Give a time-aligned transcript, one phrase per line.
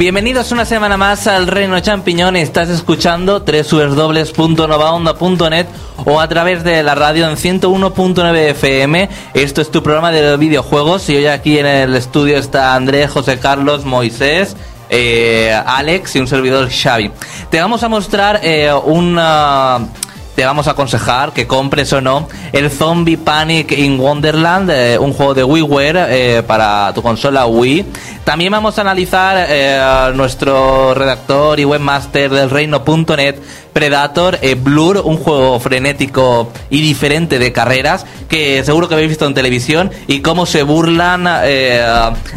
[0.00, 2.34] Bienvenidos una semana más al Reino Champiñón.
[2.34, 5.66] Estás escuchando www.novaonda.net
[6.06, 9.10] o a través de la radio en 101.9 FM.
[9.34, 13.38] Esto es tu programa de videojuegos y hoy aquí en el estudio está Andrés, José
[13.38, 14.56] Carlos, Moisés.
[14.88, 17.10] eh, Alex y un servidor Xavi.
[17.50, 19.80] Te vamos a mostrar eh, una
[20.40, 25.12] te vamos a aconsejar que compres o no el Zombie Panic in Wonderland, eh, un
[25.12, 27.84] juego de WiiWare eh, para tu consola Wii.
[28.24, 33.34] También vamos a analizar eh, nuestro redactor y webmaster del reino.net,
[33.74, 39.26] Predator eh, Blur, un juego frenético y diferente de carreras que seguro que habéis visto
[39.26, 41.24] en televisión y cómo se burlan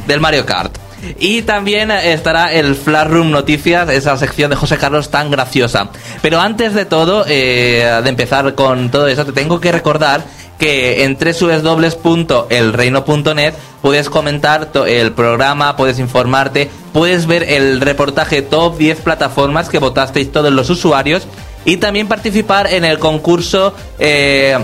[0.07, 0.82] del Mario Kart.
[1.19, 5.89] Y también estará el Flash Room Noticias, esa sección de José Carlos tan graciosa.
[6.21, 10.23] Pero antes de todo, eh, de empezar con todo eso, te tengo que recordar
[10.57, 19.01] que en www.elreino.net puedes comentar el programa, puedes informarte, puedes ver el reportaje top 10
[19.01, 21.27] plataformas que votasteis todos los usuarios
[21.65, 24.57] y también participar en el concurso eh,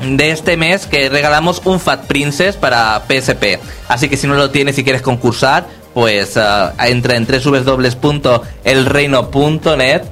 [0.00, 3.58] de este mes que regalamos un Fat Princess para PSP.
[3.88, 10.02] Así que si no lo tienes y quieres concursar, pues ah, entra en www.elreino.net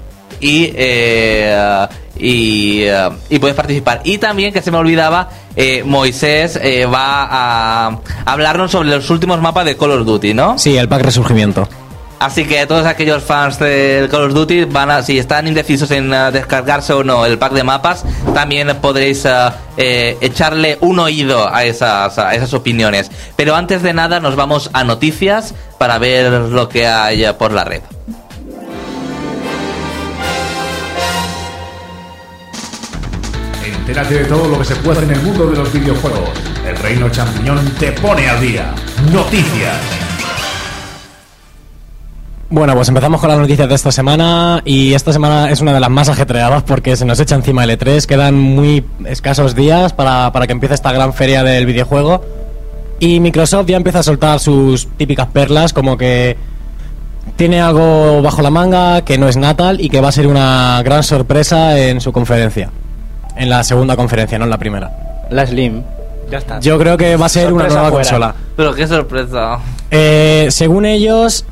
[0.40, 1.86] y, eh,
[2.18, 4.00] y, ah, y puedes participar.
[4.04, 9.40] Y también, que se me olvidaba, eh, Moisés eh, va a hablarnos sobre los últimos
[9.40, 10.58] mapas de Call of Duty, ¿no?
[10.58, 11.68] Sí, el pack resurgimiento.
[12.18, 16.12] Así que todos aquellos fans del Call of Duty van a, si están indecisos en
[16.12, 21.52] eh, descargarse o no el pack de mapas, también podréis eh, eh, echarle un oído
[21.52, 23.10] a esas, a esas opiniones.
[23.36, 27.64] Pero antes de nada nos vamos a noticias para ver lo que hay por la
[27.64, 27.82] red.
[33.62, 36.30] Entérate de todo lo que se puede en el mundo de los videojuegos.
[36.66, 38.74] El Reino Champiñón te pone al día.
[39.12, 40.05] Noticias.
[42.48, 45.80] Bueno, pues empezamos con las noticias de esta semana y esta semana es una de
[45.80, 50.30] las más ajetreadas porque se nos echa encima el E3, quedan muy escasos días para,
[50.30, 52.24] para que empiece esta gran feria del videojuego
[53.00, 56.36] y Microsoft ya empieza a soltar sus típicas perlas como que
[57.34, 60.80] tiene algo bajo la manga que no es Natal y que va a ser una
[60.84, 62.70] gran sorpresa en su conferencia,
[63.36, 65.26] en la segunda conferencia, no en la primera.
[65.30, 65.82] La Slim.
[66.30, 66.60] Ya está.
[66.60, 68.04] Yo creo que va a ser una nueva fuera.
[68.04, 68.34] consola.
[68.56, 69.58] Pero qué sorpresa.
[69.90, 71.44] Eh, según ellos,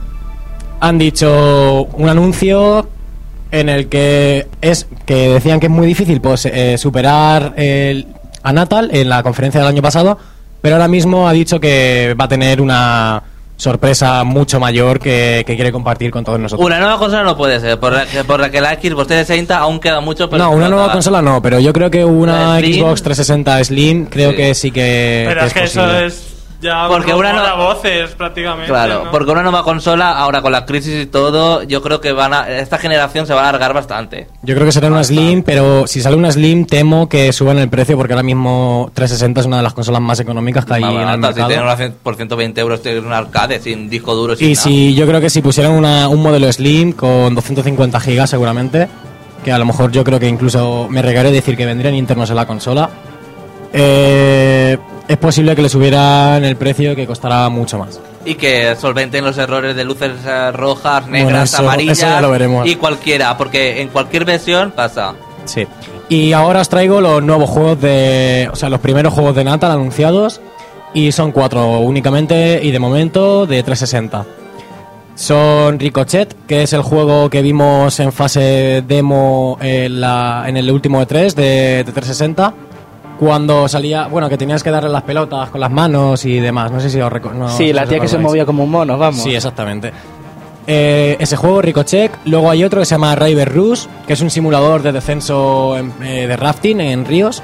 [0.81, 2.89] han dicho un anuncio
[3.51, 8.07] en el que es que decían que es muy difícil pues eh, superar el,
[8.43, 10.19] a Natal en la conferencia del año pasado,
[10.61, 13.23] pero ahora mismo ha dicho que va a tener una
[13.57, 16.67] sorpresa mucho mayor que, que quiere compartir con todos nosotros.
[16.67, 19.57] Una nueva consola no puede ser, por la que, por la, que la Xbox 360
[19.57, 20.29] aún queda mucho.
[20.29, 22.81] por no, una nueva consola no, pero yo creo que una Slim.
[22.85, 24.37] Xbox 360 Slim creo Sí.
[24.37, 26.07] que sí que, Pero que es que eso posible.
[26.07, 26.34] es
[26.65, 28.69] ya Porque un una no- voces prácticamente.
[28.69, 29.11] Claro, ¿no?
[29.11, 32.49] porque una nueva consola, ahora con la crisis y todo, yo creo que van a,
[32.49, 34.27] esta generación se va a alargar bastante.
[34.43, 37.69] Yo creo que será una Slim, pero si sale una Slim temo que suban el
[37.69, 40.93] precio porque ahora mismo 360 es una de las consolas más económicas que hay Más
[40.95, 41.47] en el si mercado.
[41.49, 44.35] tienen una por 120 euros tienen un arcade sin disco duro.
[44.35, 44.63] sin Y nada.
[44.63, 48.89] si yo creo que si pusieran una- un modelo Slim con 250 gigas seguramente,
[49.45, 52.37] que a lo mejor yo creo que incluso me regaré decir que vendrían internos en
[52.37, 52.89] la consola,
[53.73, 54.79] eh,
[55.09, 58.01] es posible que le subieran el precio que costará mucho más.
[58.25, 62.21] Y que solventen los errores de luces eh, rojas, negras, Bueno, eso- amarillas eso ya
[62.21, 62.67] lo veremos.
[62.67, 65.15] y cualquiera, porque en cualquier versión pasa.
[65.45, 65.67] Sí.
[66.09, 68.49] Y ahora os traigo los nuevos juegos de.
[68.53, 70.41] O sea, los primeros juegos de Natal anunciados.
[70.95, 74.25] Y son cuatro únicamente y de momento de 360.
[75.17, 80.71] Son Ricochet, que es el juego que vimos en fase demo en, la- en el
[80.71, 82.55] último E3 de, de 360.
[83.19, 86.71] Cuando salía, bueno, que tenías que darle las pelotas con las manos y demás.
[86.73, 89.23] No sé si os no sí, la tía que se movía como un mono, vamos.
[89.23, 89.93] Sí, exactamente.
[90.67, 92.11] Eh, ese juego, Ricochet.
[92.25, 95.93] Luego hay otro que se llama River Rush, que es un simulador de descenso en-
[96.03, 97.43] eh, de rafting en ríos.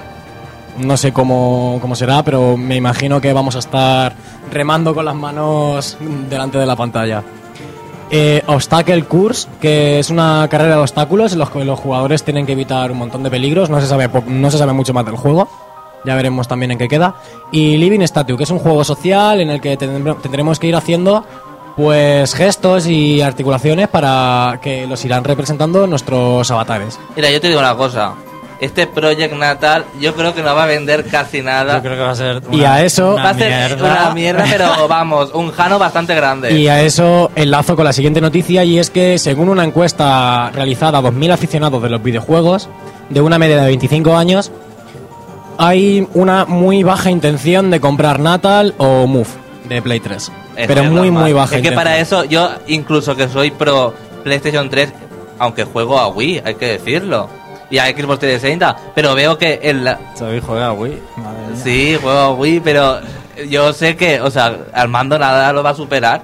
[0.79, 4.15] No sé cómo, cómo será, pero me imagino que vamos a estar
[4.53, 5.99] remando con las manos
[6.31, 7.23] delante de la pantalla.
[8.11, 12.45] Eh, Obstacle Course, que es una carrera de obstáculos en los que los jugadores tienen
[12.45, 13.71] que evitar un montón de peligros.
[13.71, 15.49] No se sabe, no se sabe mucho más del juego.
[16.05, 17.15] Ya veremos también en qué queda.
[17.53, 21.25] Y Living Statue, que es un juego social en el que tendremos que ir haciendo
[21.77, 26.99] pues gestos y articulaciones para que los irán representando nuestros avatares.
[27.15, 28.15] Mira, yo te digo una cosa.
[28.61, 31.77] Este Project Natal yo creo que no va a vender casi nada.
[31.77, 33.85] Yo creo que va a ser Y una- a eso- una va a ser mierda.
[34.05, 36.53] una mierda, pero vamos, un jano bastante grande.
[36.53, 40.99] Y a eso enlazo con la siguiente noticia y es que según una encuesta realizada
[40.99, 42.69] a 2.000 aficionados de los videojuegos,
[43.09, 44.53] de una media de 25 años,
[45.59, 49.27] hay una muy baja intención de comprar Natal o Move
[49.69, 50.31] de Play 3.
[50.57, 51.23] Es pero muy, normal.
[51.25, 51.57] muy baja.
[51.57, 54.93] Es que para eso, yo incluso que soy pro PlayStation 3,
[55.39, 57.29] aunque juego a Wii, hay que decirlo.
[57.71, 59.89] Y a Xbox 360, pero veo que el,
[60.19, 60.99] Xavi juega Wii.
[61.17, 61.61] Madre mía.
[61.63, 63.01] Sí, juego a Wii, pero
[63.49, 66.23] yo sé que, o sea, al mando nada lo va a superar.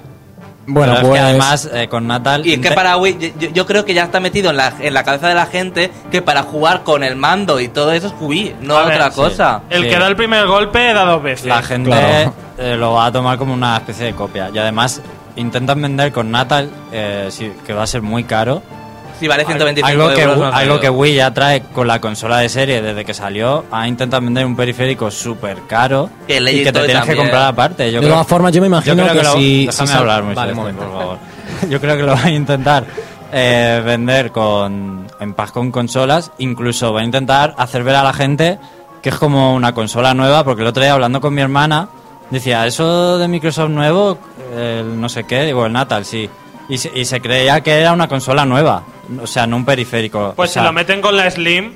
[0.69, 1.21] Bueno, Pero es pues.
[1.21, 2.45] que además eh, con Natal.
[2.45, 4.93] Y es que para Wii, yo, yo creo que ya está metido en la, en
[4.93, 8.13] la cabeza de la gente que para jugar con el mando y todo eso es
[8.19, 9.15] Wii, no A ver, otra sí.
[9.15, 9.61] cosa.
[9.69, 9.89] El Sí.
[9.89, 11.45] que da el primer golpe da dos veces.
[11.45, 12.33] la gente Claro.
[12.57, 14.49] eh, lo va a tomar como una especie de copia.
[14.53, 15.01] Y además
[15.37, 18.61] intentan vender con Natal, eh, sí, que va a ser muy caro.
[19.19, 22.49] Si vale 125 Algo que, no algo que Wii ya trae con la consola de
[22.49, 23.65] serie desde que salió.
[23.71, 27.91] Ha intentado vender un periférico súper caro Que y que te tienes que comprar aparte.
[27.91, 29.65] Yo de creo- todas formas, yo me imagino yo creo que, lo- si.
[29.65, 31.17] Déjame si hablar, Moisés, Vale, por favor.
[31.69, 32.85] Yo creo que lo va a intentar
[33.31, 36.31] eh, vender con en paz con consolas.
[36.37, 38.59] Incluso va a intentar hacer ver a la gente
[39.01, 40.43] que es como una consola nueva.
[40.43, 41.89] Porque el otro día hablando con mi hermana
[42.29, 44.17] decía, eso de Microsoft nuevo,
[44.55, 46.29] el no sé qué, digo, el Natal, sí.
[46.69, 48.83] Y se, y se creía que era una consola nueva.
[49.21, 50.33] O sea, no un periférico.
[50.35, 51.73] Pues O sea, si lo meten con la Slim,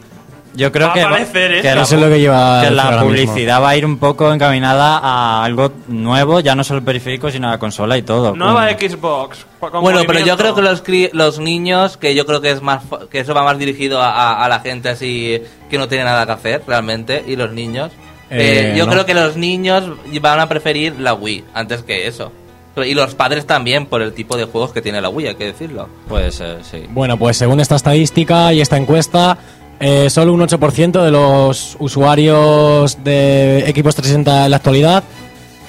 [0.54, 2.72] yo creo Va a que, aparecer que la, Eso es lo que lleva a que
[2.72, 3.02] la mismo.
[3.06, 7.32] publicidad va a ir un poco encaminada a algo nuevo, ya no solo el periférico,
[7.32, 8.36] sino la consola y todo.
[8.36, 9.46] nueva Xbox.
[9.82, 12.84] Bueno, pero yo creo que los, cri- los niños, que yo creo que es más
[13.10, 16.26] que eso va más dirigido a, a- a la gente así que no tiene nada
[16.26, 17.92] que hacer realmente, y los niños.
[18.30, 18.92] Eh, Eh, yo no.
[18.94, 19.84] creo que los niños
[20.22, 22.32] van a preferir la Wii antes que eso.
[22.78, 25.46] Y los padres también, por el tipo de juegos que tiene la Wii, hay que
[25.46, 25.90] decirlo.
[26.08, 26.86] Puede ser, sí.
[26.90, 29.38] Bueno, pues según esta estadística y esta encuesta,
[29.80, 35.04] eh, solo un 8% de los usuarios de equipos 360 en la actualidad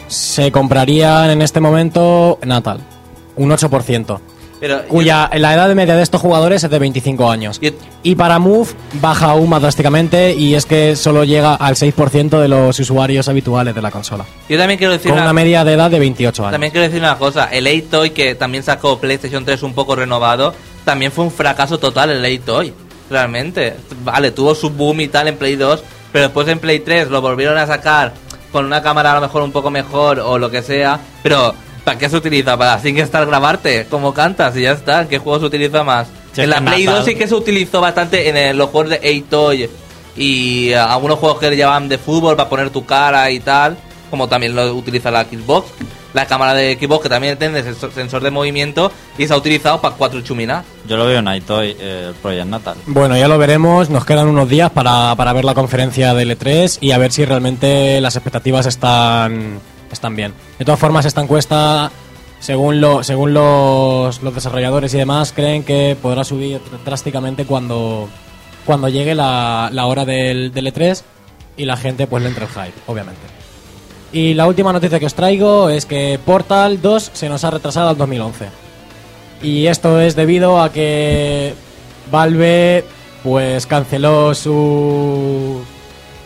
[0.07, 2.81] se comprarían en este momento Natal.
[3.37, 4.21] Un 8%.
[4.63, 7.59] Pero Cuya la edad media de estos jugadores es de 25 años.
[7.61, 7.71] Yo-
[8.05, 8.69] Y para Move
[9.01, 13.75] baja aún más drásticamente y es que solo llega al 6% de los usuarios habituales
[13.75, 14.25] de la consola.
[14.49, 16.53] yo también quiero decir Con una- una media de edad de 28 años.
[16.53, 20.55] También quiero decir una cosa, el A-Toy que también sacó PlayStation 3 un poco renovado,
[20.85, 22.73] también fue un fracaso total el A-Toy,
[23.11, 23.75] realmente.
[24.05, 25.83] Vale, tuvo su boom y tal en Play 2,
[26.13, 28.13] pero después en Play 3 lo volvieron a sacar
[28.53, 31.53] con una cámara a lo mejor un poco mejor o lo que sea, pero
[31.85, 32.57] ¿para qué se utiliza?
[32.57, 33.87] ¿Para estar grabarte?
[33.91, 36.09] Como cantas y ya está, ¿en qué juego se utiliza más?
[36.37, 38.97] En la Play Natal- 2 sí que se utilizó bastante en el- los juegos de
[38.97, 39.69] A-Toy
[40.17, 43.77] y eh, algunos juegos que le llaman de fútbol para poner tu cara y tal,
[44.11, 45.69] como también lo utiliza la Xbox.
[46.15, 49.81] La cámara de Xbox que también tiene sensor, sensor de movimiento y se ha utilizado
[49.81, 50.63] para cuatro chuminas.
[50.87, 52.75] Yo lo veo en iToy, eh, el Project Natal.
[52.85, 53.89] Bueno, ya lo veremos.
[53.89, 57.25] Nos quedan unos días para, para ver la conferencia del E3 y a ver si
[57.25, 59.59] realmente las expectativas están,
[59.93, 60.33] están bien.
[60.59, 61.91] De todas formas, esta encuesta,
[62.41, 68.09] según, según los, los desarrolladores y demás, creen que podrá subir drásticamente cuando,
[68.65, 71.03] cuando llegue la, la hora del, del E3
[71.57, 73.21] y la gente pues le entre el hype, obviamente.
[74.13, 77.89] Y la última noticia que os traigo es que Portal 2 se nos ha retrasado
[77.89, 78.49] al 2011.
[79.43, 81.55] Y esto es debido a que
[82.11, 82.85] Valve
[83.23, 85.63] pues canceló su,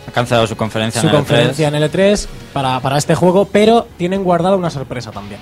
[0.07, 3.45] Ha cancelado su conferencia su en el E conferencia en L3 para, para este juego,
[3.51, 5.39] pero tienen guardada una sorpresa también.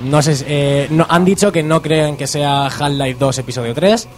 [0.00, 3.74] No sé, si- eh, no, han dicho que no creen que sea Half-Life 2 episodio
[3.74, 4.08] 3,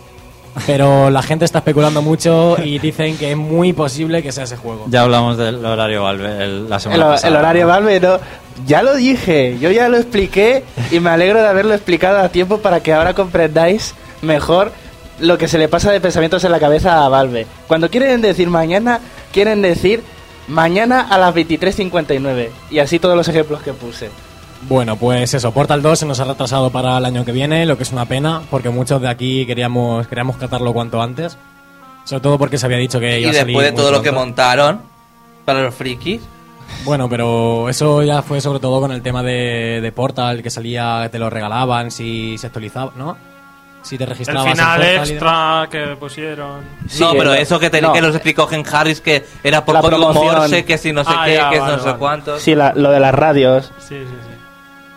[0.66, 4.56] pero la gente está especulando mucho y dicen que es muy posible que sea ese
[4.56, 4.86] juego.
[4.88, 7.38] Ya hablamos del horario Valve el- la El, semana el pasada.
[7.38, 8.18] horario Valve, no.
[8.66, 12.58] Ya lo dije, yo ya lo expliqué y me alegro de haberlo explicado a tiempo
[12.58, 14.72] para que ahora comprendáis mejor
[15.20, 17.46] lo que se le pasa de pensamientos en la cabeza a Valve.
[17.66, 19.00] Cuando quieren decir mañana,
[19.32, 20.02] quieren decir
[20.48, 24.10] mañana a las 23.59 y así todos los ejemplos que puse.
[24.68, 27.76] Bueno, pues eso, Portal 2 se nos ha retrasado para el año que viene, lo
[27.76, 31.38] que es una pena, porque muchos de aquí queríamos, queríamos catarlo cuanto antes.
[32.04, 34.02] Sobre todo porque se había dicho que Y iba a salir después de todo lo
[34.02, 34.82] que montaron
[35.44, 36.20] para los frikis.
[36.84, 41.08] Bueno, pero eso ya fue sobre todo con el tema de, de Portal, que salía,
[41.10, 43.16] te lo regalaban si se actualizaba, ¿no?
[43.82, 46.60] Si te El registrabas en final extra que pusieron.
[46.88, 47.94] Sí, no, pero eso que, tenía no.
[47.94, 50.12] que los explicó Gen Harris que era por La código.
[50.12, 52.42] Morse, que si no sé Ah, qué, ya, que vale, no sé cuántos.
[52.42, 53.72] Sí, la- lo de las radios.
[53.78, 54.30] Sí, sí, sí.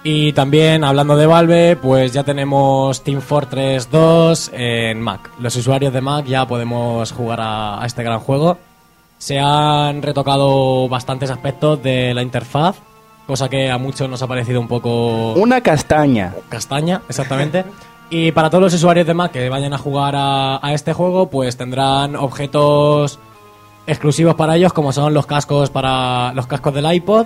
[0.05, 5.29] Y también, hablando de Valve, pues ya tenemos Team Fortress 2 en Mac.
[5.39, 8.57] Los usuarios de Mac ya podemos jugar a, a este gran juego.
[9.17, 12.75] Se han retocado bastantes aspectos de la interfaz,
[13.25, 16.33] cosa que a muchos nos ha parecido un poco Una castaña.
[16.49, 17.63] castaña, exactamente.
[18.09, 21.29] Y para todos los usuarios de Mac que vayan a jugar a, a este juego,
[21.29, 23.17] pues tendrán objetos
[23.87, 27.25] exclusivos para ellos, como son los cascos para los cascos del iPod,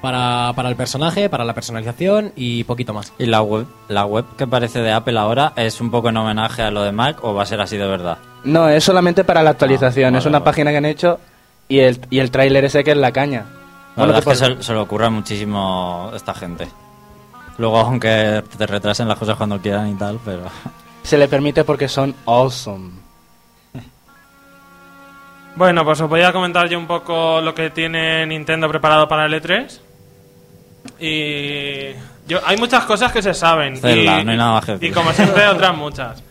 [0.00, 3.12] para, para el personaje, para la personalización y poquito más.
[3.18, 6.62] ¿Y la web, la web que parece de Apple ahora es un poco en homenaje
[6.62, 8.18] a lo de Mac o va a ser así de verdad?
[8.44, 10.14] No, es solamente para la actualización.
[10.14, 10.44] Ah, es una vale.
[10.44, 11.18] página que han hecho
[11.68, 13.44] y el, y el tráiler ese que es la caña.
[13.96, 16.68] La Bueno, verdad que es que por- se, se le ocurre muchísimo esta gente.
[17.58, 20.42] Luego, aunque te retrasen las cosas cuando quieran y tal, pero...
[21.02, 22.90] Se le permite porque son awesome.
[25.56, 29.26] Bueno, pues os voy a comentar yo un poco lo que tiene Nintendo preparado para
[29.26, 29.80] el E3.
[31.00, 31.94] Y
[32.28, 33.76] yo, hay muchas cosas que se saben.
[33.76, 36.22] Zelda, y, no hay nada más que Y como siempre, otras muchas.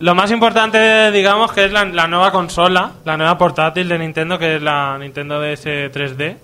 [0.00, 4.38] Lo más importante, digamos, que es la, la nueva consola, la nueva portátil de Nintendo,
[4.38, 6.36] que es la Nintendo DS 3D.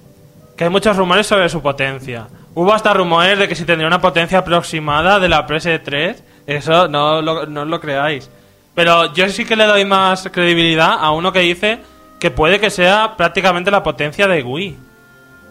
[0.56, 2.28] Que hay muchos rumores sobre su potencia.
[2.58, 6.16] Hubo hasta rumores de que si tendría una potencia aproximada de la PS3.
[6.46, 8.30] Eso no, lo- no os lo creáis.
[8.74, 11.78] Pero yo sí que le doy más credibilidad a uno que dice
[12.18, 14.76] que puede que sea prácticamente la potencia de Wii.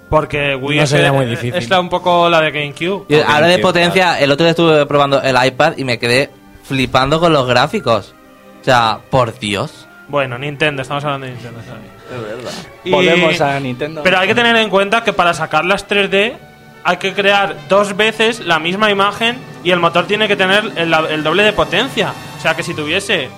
[0.10, 1.54] Porque Wii No es, sería muy difícil.
[1.56, 3.06] es la- un poco la de GameCube.
[3.08, 6.30] Yo, ahora de potencia, el otro día estuve probando el iPad y me quedé
[6.64, 8.16] flipando con los gráficos.
[8.62, 9.88] O sea, por Dios.
[10.08, 11.60] Bueno, Nintendo, estamos hablando de Nintendo.
[11.68, 11.84] ¿sabes?
[12.16, 12.52] Es verdad.
[12.84, 14.02] Y- Volvemos a Nintendo.
[14.04, 16.34] Pero hay que tener en cuenta que para sacar las 3D
[16.86, 20.94] hay que crear dos veces la misma imagen y el motor tiene que tener el,
[20.94, 22.14] el doble de potencia.
[22.38, 23.30] O sea que si tuviese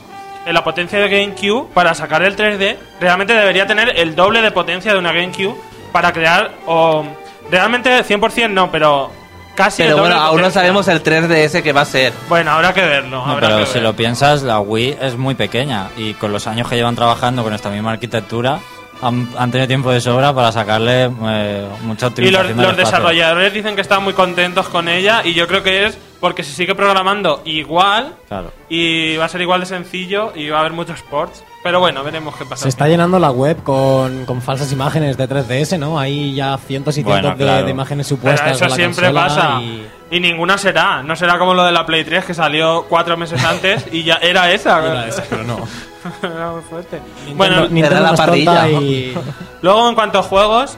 [0.45, 4.91] la potencia de GameCube para sacar el 3D, realmente debería tener el doble de potencia
[4.91, 5.55] de una GameCube
[5.93, 7.05] para crear o
[7.49, 9.11] realmente 100% no, pero
[9.55, 12.11] casi el Pero doble bueno, de aún no sabemos el 3DS que va a ser.
[12.27, 13.25] Bueno, habrá que verlo.
[13.25, 13.83] No, habrá pero que si ver.
[13.83, 17.53] lo piensas, la Wii es muy pequeña y con los años que llevan trabajando con
[17.53, 18.59] esta misma arquitectura
[19.01, 23.75] han, han tenido tiempo de sobra para sacarle eh, mucha Y los, los desarrolladores dicen
[23.75, 27.41] que están muy contentos con ella y yo creo que es porque se sigue programando
[27.45, 28.51] igual Claro.
[28.69, 31.43] y va a ser igual de sencillo y va a haber muchos ports.
[31.63, 32.63] Pero bueno, veremos qué pasa.
[32.63, 35.99] Se está llenando la web con, con falsas imágenes de 3DS, ¿no?
[35.99, 37.65] Hay ya cientos y cientos Bueno, de, claro.
[37.65, 38.51] de imágenes Pero supuestas.
[38.55, 39.59] eso de la siempre pasa.
[39.61, 40.19] y- Y...
[40.21, 41.03] ninguna será.
[41.03, 44.15] No será como lo de la Play 3 que salió cuatro meses antes y ya
[44.15, 44.79] era esa.
[44.85, 45.57] Era esa, pero no.
[46.23, 46.99] Era muy fuerte.
[47.25, 48.81] Nintendo- Bueno, Nintendo Era la parrilla, ¿no?
[48.81, 49.17] y-
[49.61, 50.77] luego en cuanto a juegos,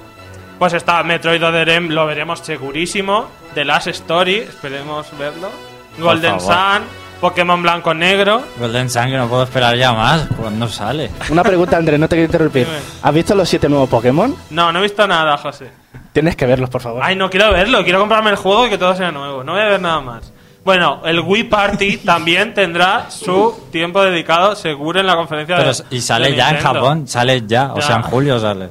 [0.58, 3.28] pues está Metroid Other M, lo veremos segurísimo.
[3.54, 5.50] The Last Story, esperemos verlo.
[5.98, 6.40] Golden.
[6.40, 6.84] Sun,
[7.20, 8.44] Pokémon Blanco Negro.
[8.60, 10.28] Golden Sun, que no puedo esperar ya más.
[10.38, 11.10] ¿Cuándo sale?
[11.30, 12.66] Una pregunta, Andrés, no te quiero interrumpir.
[12.66, 12.78] Dime.
[13.02, 14.36] ¿Has visto los siete nuevos Pokémon?
[14.52, 15.72] No, no he visto nada, José.
[16.14, 17.02] Tienes que verlos, por favor.
[17.04, 19.44] Ay, no quiero verlo, quiero comprarme el juego y que todo sea nuevo.
[19.44, 20.32] No voy a ver nada más.
[20.64, 25.84] Bueno, el Wii Party también tendrá su tiempo dedicado seguro en la conferencia Pero, de
[25.96, 26.58] y sale de ya en.
[26.60, 27.74] Japón, sale ya.
[27.74, 27.82] O Ya.
[27.88, 28.70] sea, en julio sale.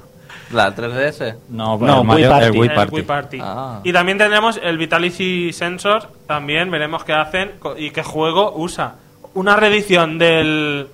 [0.53, 1.37] La 3DS.
[1.51, 2.45] No, No, el, Mario- Wii Party.
[2.47, 2.95] el Wii El Party.
[2.95, 3.39] Wii Party.
[3.43, 3.81] Ah.
[3.85, 8.95] Y también tendremos el Vitality Sensor, también veremos qué hacen y qué juego usa.
[9.35, 10.89] Una reedición del,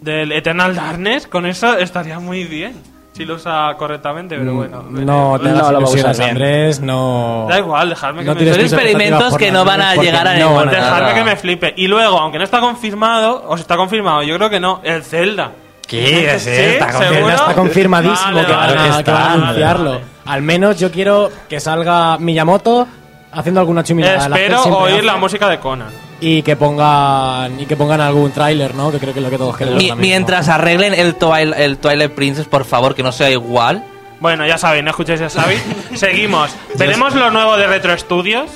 [0.00, 2.74] del Eternal Darkness, con eso estaría muy bien.
[3.12, 4.82] Si lo usa correctamente, pero bueno.
[4.88, 6.22] Mm, No te No lo va a usar.
[6.30, 7.46] Andrés, no...
[7.48, 10.32] Da igual, dejarme que No me tienes Son experimentos que no van a llegar a
[10.32, 10.70] no ningún lado.
[10.70, 11.74] Dejarme que me flipe.
[11.76, 15.02] Y luego, aunque no está confirmado, o si está confirmado, yo creo que no, el
[15.04, 15.52] Zelda.
[16.00, 16.38] ¿Qué?
[16.38, 16.50] ¿Sí?
[16.50, 19.90] Está está confirmadísimo Vale, que, van vale, a, que que van a anunciarlo.
[19.92, 20.04] vale.
[20.24, 22.86] Al menos yo quiero que salga Miyamoto
[23.32, 24.16] haciendo alguna chumilada.
[24.26, 25.88] Espero oír hace, la música de Conan.
[26.20, 28.90] y que pongan y que pongan algún tráiler, ¿no?
[28.92, 29.78] Que creo que es lo que todos queremos.
[29.78, 30.00] Mi- mismo.
[30.00, 33.84] mientras arreglen el, Twilight, el Twilight Princess, por favor, que no sea igual.
[34.20, 35.56] Bueno, ya sabéis, no escuchéis a Xavi.
[35.96, 36.50] Seguimos.
[36.76, 38.48] ¿Veremos lo nuevo de Retro Studios?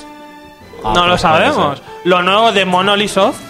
[0.84, 1.82] Ah, no lo pues sabemos.
[2.04, 3.40] Lo nuevo de Monolith Soft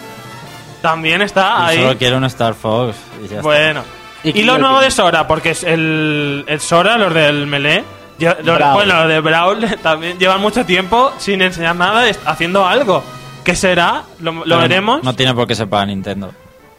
[0.80, 1.76] también está Yo ahí.
[1.82, 2.96] solo quiero un Star Fox.
[3.22, 3.42] Y ya está.
[3.42, 3.82] Bueno.
[4.24, 7.84] Y lo nuevo de Sora, porque es el, el Sora, los del Melee.
[8.18, 8.74] lle- los- Brawl.
[8.74, 13.04] bueno, los de Brawl también llevan mucho tiempo sin enseñar nada, haciendo algo.
[13.44, 14.02] ¿Qué será?
[14.20, 15.02] Lo, lo Pero veremos.
[15.04, 16.32] No tiene por qué ser para Nintendo.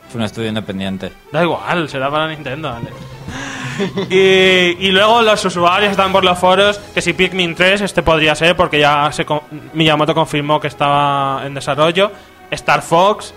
[0.10, 1.12] Es un estudio independiente.
[1.32, 2.90] Da igual, será para Nintendo, vale.
[4.10, 8.34] y, y luego los usuarios están por los foros que si Pikmin 3 este podría
[8.36, 9.42] ser porque ya se con-
[9.74, 12.12] Miyamoto confirmó que estaba en desarrollo.
[12.52, 13.34] Star Fox,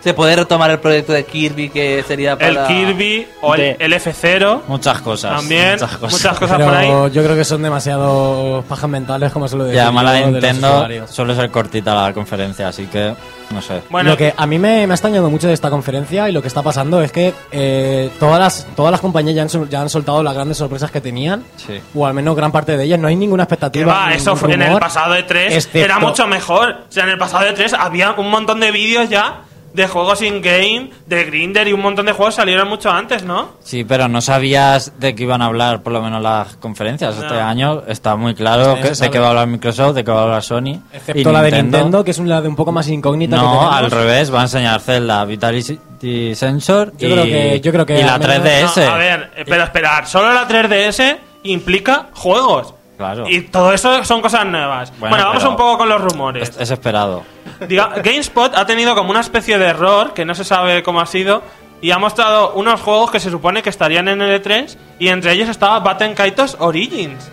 [0.00, 2.48] Se puede retomar el proyecto de Kirby, que sería para.
[2.48, 5.36] el Kirby o el, el F0 Muchas cosas.
[5.36, 5.72] también.
[5.72, 6.12] Muchas cosas.
[6.12, 6.88] Muchas cosas Pero por ahí.
[7.12, 9.84] yo creo que son demasiado pajas mentales, como se lo Y decía.
[9.84, 13.14] además la Nintendo suele ser cortita la conferencia, así que
[13.50, 13.82] no sé.
[13.90, 16.40] Bueno, lo que a mí me, me ha extrañado mucho de esta conferencia y lo
[16.40, 19.88] que está pasando es que eh, todas, las, todas las compañías ya han, ya han
[19.90, 21.80] soltado las grandes sorpresas que tenían, Sí.
[21.94, 22.98] o al menos gran parte de ellas.
[22.98, 23.92] No hay ninguna expectativa.
[23.92, 26.70] va, eso fue en el rumor, pasado de 3 excepto- era mucho mejor.
[26.88, 29.42] O sea, en el pasado de 3 había un montón de vídeos ya
[29.72, 33.50] de juegos in-game, de Grinder y un montón de juegos salieron mucho antes, ¿no?
[33.62, 37.16] Sí, pero no sabías de qué iban a hablar por lo menos las conferencias.
[37.16, 40.10] Este año está muy claro Sí, que- de qué va a hablar Microsoft, de qué
[40.10, 40.80] va a hablar Sony.
[40.92, 43.36] Excepto y la de Nintendo, que es una de un poco más incógnita.
[43.36, 47.86] No, al revés, va a enseñar Zelda, Vitality Sensor Yo y, creo que- yo creo
[47.86, 48.34] que y la al menos-
[48.74, 48.86] 3DS.
[48.86, 52.74] No, a ver, pero esperar, solo la 3DS implica juegos.
[53.00, 53.26] Claro.
[53.26, 54.90] Y todo eso son cosas nuevas.
[54.98, 56.50] Bueno, Bueno, vamos un poco con los rumores.
[56.50, 57.22] Es, es esperado.
[57.66, 61.06] Diga, GameSpot ha tenido como una especie de error, que no se sabe cómo ha
[61.06, 61.42] sido,
[61.80, 65.32] y ha mostrado unos juegos que se supone que estarían en el E3, y entre
[65.32, 67.30] ellos estaba Batten Kaitos Origins.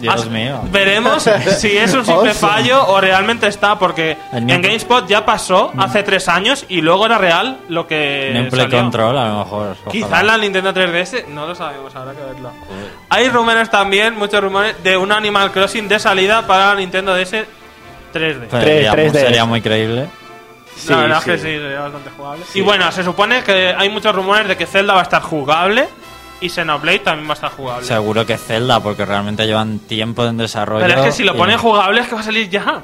[0.00, 0.60] Dios As- mío.
[0.70, 1.22] Veremos
[1.58, 2.34] si es un simple Awesome.
[2.52, 7.18] fallo o realmente está, porque en GameSpot ya pasó hace tres años y luego era
[7.18, 8.32] real lo que.
[8.36, 8.78] Un Play salió.
[8.80, 9.76] Control, a lo mejor.
[9.90, 12.50] Quizá en la Nintendo 3DS, no lo sabemos, habrá que verlo.
[13.08, 17.32] Hay rumores también, muchos rumores, de un Animal Crossing de salida para la Nintendo DS
[17.32, 17.44] 3D.
[18.12, 19.12] Pues Tres- sería, 3D.
[19.12, 20.08] sería muy creíble.
[20.76, 21.30] Sí, la verdad sí.
[21.30, 22.44] es que sí, sería bastante jugable.
[22.54, 25.88] Y bueno, se supone que hay muchos rumores de que Zelda va a estar jugable
[26.40, 27.86] y Xenoblade también va a estar jugable.
[27.86, 30.84] Seguro que Zelda, porque realmente llevan tiempo en desarrollo.
[30.86, 32.82] Pero es que si lo y- ponen jugable es que va a salir ya.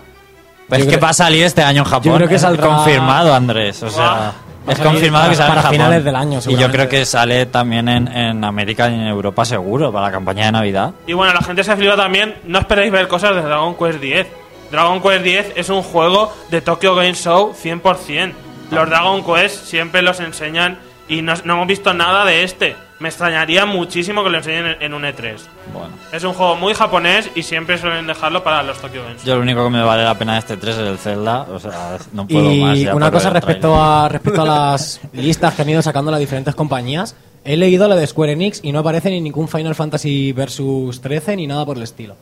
[0.69, 2.05] Pues es que va a salir este año en Japón.
[2.13, 3.83] yo creo que es saldrá- confirmado, Andrés.
[3.83, 4.33] O sea,
[4.69, 5.73] es confirmado para- que sale en para Japón.
[5.77, 9.45] finales del año, Y yo creo que sale también en, en América y en Europa
[9.45, 10.93] seguro, para la campaña de Navidad.
[11.09, 12.37] Y bueno, la gente se flipa también.
[12.45, 14.27] No esperéis ver cosas de Dragon Quest X.
[14.71, 18.33] Dragon Quest X es un juego de Tokyo Game Show 100%.
[18.71, 20.79] Los Dragon Quest siempre los enseñan
[21.11, 22.77] y no, no hemos visto nada de este.
[23.01, 25.37] Me extrañaría muchísimo que lo enseñen en, en un E3.
[25.73, 29.25] Bueno, Es un juego muy japonés y siempre suelen dejarlo para los Tokyo Game Show.
[29.27, 31.43] yo lo único que me vale la pena de este 3 es el Zelda.
[31.51, 32.95] O sea, no puedo Y más.
[32.95, 37.17] una cosa respecto a, respecto a las listas que han ido sacando las diferentes compañías.
[37.43, 41.37] He leído la de Square Enix y no aparece ni ningún Final Fantasy Versus 13
[41.37, 42.13] ni nada por el estilo.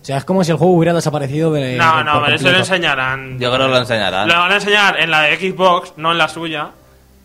[0.00, 1.76] O sea, es como si el juego hubiera desaparecido de.
[1.76, 3.40] No, de- no, pero eso lo enseñarán.
[3.40, 4.28] Yo creo que lo enseñarán.
[4.28, 6.70] Lo van a enseñar en la de Xbox, no en la suya.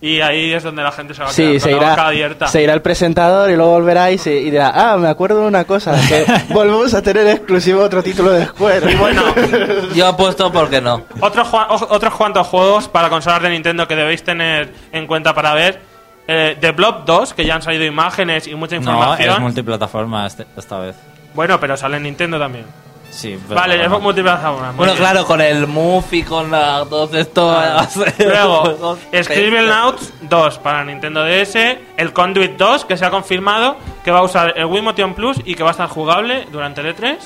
[0.05, 2.07] Y ahí es donde la gente se va a quedar Sí, se la boca irá,
[2.07, 2.47] abierta.
[2.47, 5.47] se irá el presentador y luego volverá y, se, y dirá, ah, me acuerdo de
[5.47, 8.91] una cosa, que volvemos a tener exclusivo otro título de Square.
[8.91, 9.21] Y bueno,
[9.95, 11.03] Yo apuesto porque no.
[11.21, 11.47] Otros,
[11.89, 15.79] otros cuantos juegos para consolas de Nintendo que debéis tener en cuenta para ver.
[16.27, 19.35] Eh, The Blob 2, que ya han salido imágenes y mucha No, información.
[19.35, 20.95] es multiplataforma este- esta vez.
[21.33, 22.65] bueno, pero sale en Nintendo también.
[23.13, 23.95] Sí, pero vale, bueno.
[23.97, 24.71] es multiplataforma.
[24.75, 25.03] Bueno, bien.
[25.03, 27.47] claro, con el Move y con la- todo esto.
[27.47, 31.55] va a ser Luego, Scribblenauts 2 para Nintendo DS,
[31.97, 35.37] el Conduit 2 que se ha confirmado que va a usar el Wii Motion Plus
[35.45, 37.17] y que va a estar jugable durante el E3,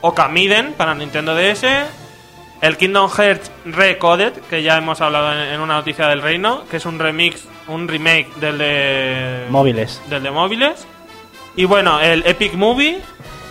[0.00, 1.64] Okamiden para Nintendo DS,
[2.60, 6.78] el Kingdom Hearts Recoded que ya hemos hablado en, en una noticia del reino, que
[6.78, 10.00] es un remix, un remake del de Móviles.
[10.08, 10.86] del de móviles,
[11.54, 13.00] y bueno, el Epic Movie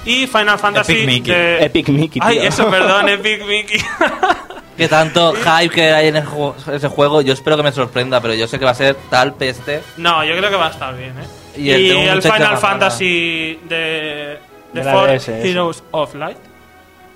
[0.05, 1.33] y Final Fantasy Epic Mickey.
[1.33, 3.79] de- Epic Mickey, Ay, eso, perdón, Epic Mickey.
[4.77, 8.19] Que tanto hype que hay en el ju- ese juego, yo espero que me sorprenda,
[8.19, 9.81] pero yo sé que va a ser tal peste.
[9.97, 11.25] No, yo creo que va a estar bien, ¿eh?
[11.57, 12.57] Y Y, el- Final.
[12.57, 14.39] Fantasy de, de,
[14.73, 15.49] De la Four DS, ese.
[15.51, 16.37] Heroes of Light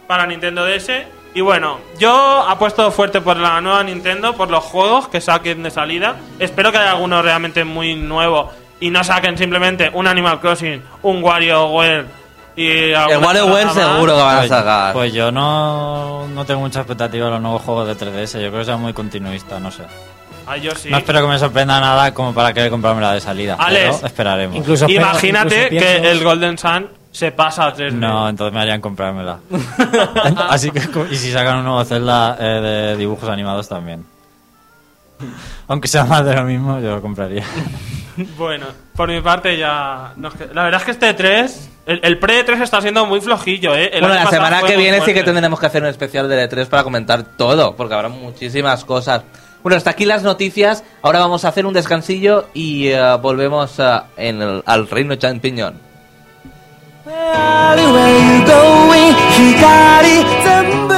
[0.06, 0.91] para Nintendo DS.
[1.34, 5.71] Y bueno, yo apuesto fuerte por la nueva Nintendo, por los juegos que saquen de
[5.71, 6.17] salida.
[6.38, 11.24] Espero que haya alguno realmente muy nuevo y no saquen simplemente un Animal Crossing, un
[11.24, 12.06] WarioWare
[12.56, 14.94] y El WarioWare seguro que van a Pues, sacar.
[14.94, 18.34] pues yo no, no tengo mucha expectativa de los nuevos juegos de 3DS.
[18.41, 19.84] Yo creo que sea muy continuista, no sé.
[20.48, 20.89] Ah, yo sí.
[20.89, 23.56] No espero que me sorprenda nada como para querer comprarme la de salida.
[23.60, 24.56] Alex, pero esperaremos.
[24.56, 27.94] Incluso Imagínate incluso que el Golden Sun se pasa a 3D.
[27.94, 29.39] No, entonces me harían comprármela.
[30.50, 34.06] Así que, y si sacan un nuevo Zelda eh, de dibujos animados también.
[35.68, 37.44] Aunque sea más de lo mismo, yo lo compraría.
[38.37, 40.12] Bueno, por mi parte ya.
[40.16, 41.69] nos qued- La verdad es que este 3.
[41.87, 43.90] El, el pre-3 está siendo muy flojillo, ¿eh?
[43.93, 45.25] El bueno, año la pasado semana fue que muy viene sí que fuerte.
[45.25, 49.23] tendremos que hacer un especial de E3 para comentar todo, porque habrá muchísimas cosas.
[49.62, 50.85] Bueno, hasta aquí las noticias.
[51.03, 55.75] Ahora vamos a hacer un descansillo y eh, volvemos eh, en el- al Reino Champiñón.
[59.61, 60.05] 光
[60.45, 60.95] 全部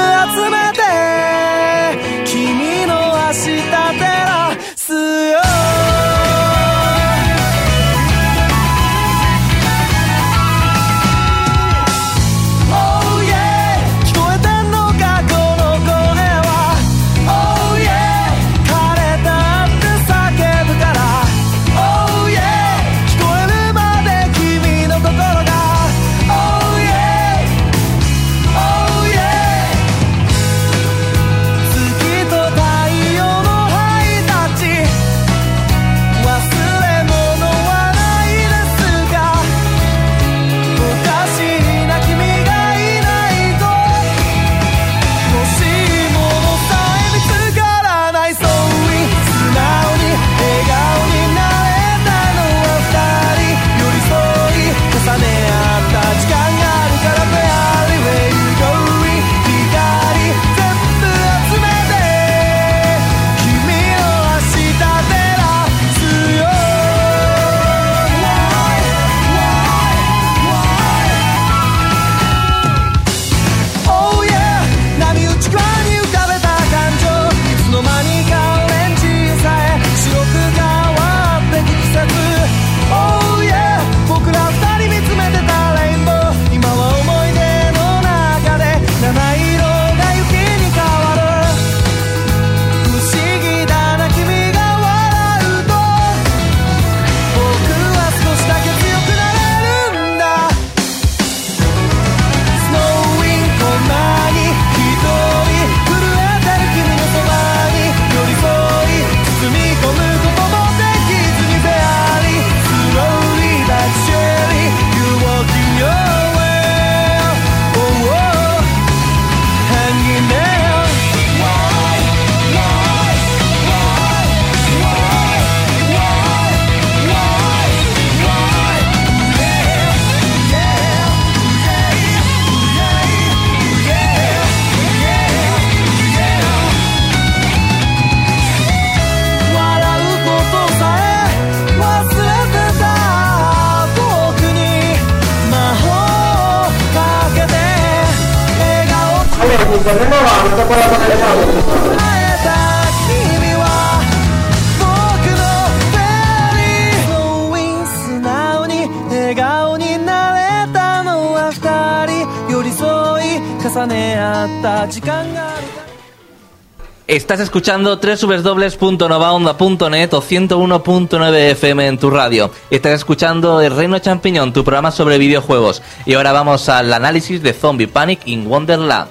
[167.17, 172.51] Estás escuchando www.novaonda.net o 101.9 FM en tu radio.
[172.69, 175.81] Estás escuchando El Reino Champiñón, tu programa sobre videojuegos.
[176.05, 179.09] Y ahora vamos al análisis de Zombie Panic in Wonderland.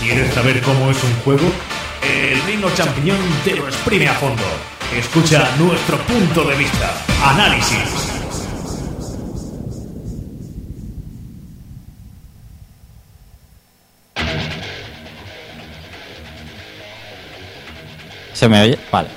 [0.00, 1.52] ¿Quieres saber cómo es un juego?
[2.02, 4.42] El Reino Champiñón te lo exprime a fondo.
[4.92, 6.92] Escucha nuestro punto de vista.
[7.22, 8.15] Análisis.
[18.36, 18.78] ¿Se me oye?
[18.92, 19.08] Vale.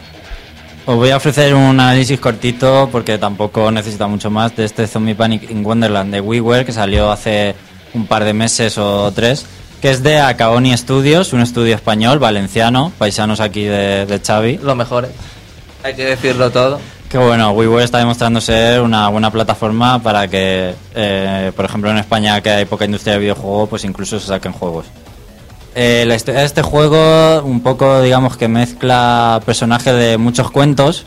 [0.85, 5.13] Os voy a ofrecer un análisis cortito porque tampoco necesita mucho más de este Zombie
[5.13, 7.53] Panic in Wonderland de WiiWare que salió hace
[7.93, 9.45] un par de meses o tres,
[9.81, 14.59] que es de Acaoni Studios, un estudio español, valenciano, paisanos aquí de, de Xavi.
[14.63, 15.11] Lo mejor es.
[15.83, 16.79] Hay que decirlo todo.
[17.09, 21.97] Que bueno, WiiWare está demostrando ser una buena plataforma para que, eh, por ejemplo, en
[21.97, 24.85] España que hay poca industria de videojuegos, pues incluso se saquen juegos.
[25.75, 31.05] Eh, la historia de este juego, un poco, digamos que mezcla personajes de muchos cuentos.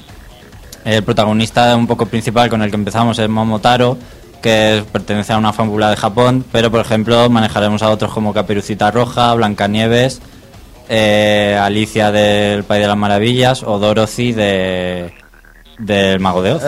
[0.85, 3.96] El protagonista un poco principal con el que empezamos es Momotaro,
[4.40, 8.90] que pertenece a una fábula de Japón, pero por ejemplo manejaremos a otros como Caperucita
[8.90, 10.20] Roja, Blancanieves,
[10.88, 15.12] eh, Alicia del País de las Maravillas o Dorothy de
[15.79, 16.62] del Mago de Oz.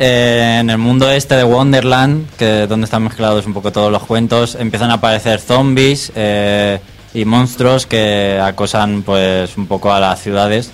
[0.00, 4.04] Eh, en el mundo este de Wonderland, que donde están mezclados un poco todos los
[4.04, 6.78] cuentos, empiezan a aparecer zombies eh,
[7.14, 10.70] y monstruos que acosan pues un poco a las ciudades.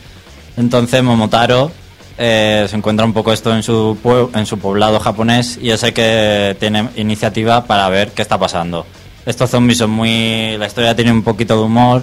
[0.58, 1.70] Entonces Momotaro
[2.18, 3.96] eh, se encuentra un poco esto en su
[4.34, 8.84] en su poblado japonés y es el que tiene iniciativa para ver qué está pasando.
[9.24, 12.02] Estos zombies son muy, la historia tiene un poquito de humor,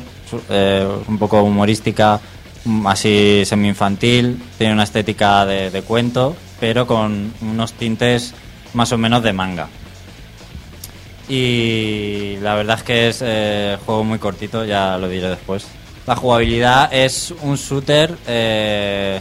[1.07, 2.19] un poco humorística,
[2.85, 8.35] así semi-infantil, tiene una estética de, de cuento, pero con unos tintes
[8.73, 9.67] más o menos de manga.
[11.27, 15.65] Y la verdad es que es eh, juego muy cortito, ya lo diré después.
[16.05, 19.19] La jugabilidad es un shooter eh,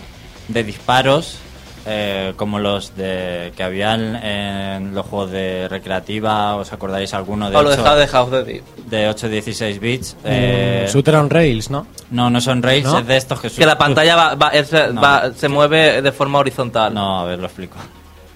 [0.48, 1.38] de disparos,
[1.86, 7.56] eh, como los de que habían en los juegos de recreativa, ¿os acordáis alguno de
[7.56, 8.62] O lo 8, de House of the Dead.
[8.86, 10.16] de 8-16 bits?
[10.24, 11.86] Eh, Shooter on Rails, ¿no?
[12.10, 12.98] no, no son rails, ¿No?
[12.98, 15.00] es de estos que Que la pantalla va, va- es- No.
[15.00, 16.92] va- se mueve de forma horizontal.
[16.92, 17.76] No, a ver, lo explico.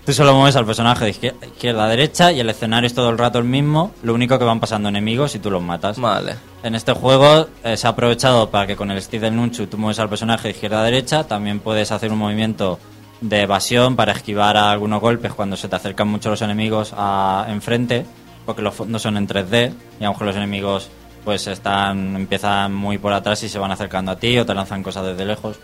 [0.06, 3.08] Tú solo mueves al personaje de izquier- izquierda a derecha y el escenario es todo
[3.08, 5.98] el rato el mismo, lo único que van pasando enemigos y tú los matas.
[5.98, 6.34] Vale.
[6.62, 9.78] En este juego eh, se ha aprovechado para que con el stick del Nunchu tú
[9.78, 12.78] mueves al personaje de izquierda a derecha, también puedes hacer un movimiento
[13.20, 18.04] de evasión para esquivar algunos golpes cuando se te acercan mucho los enemigos a enfrente,
[18.44, 20.90] porque los fondos son en 3D y a lo mejor los enemigos
[21.24, 24.82] pues están empiezan muy por atrás y se van acercando a ti o te lanzan
[24.82, 25.58] cosas desde lejos.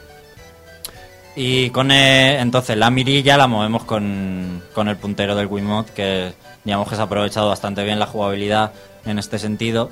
[1.37, 6.33] Y con eh, entonces la mirilla la movemos con, con el puntero del Wiimote, que
[6.65, 8.73] digamos que se ha aprovechado bastante bien la jugabilidad
[9.05, 9.91] en este sentido.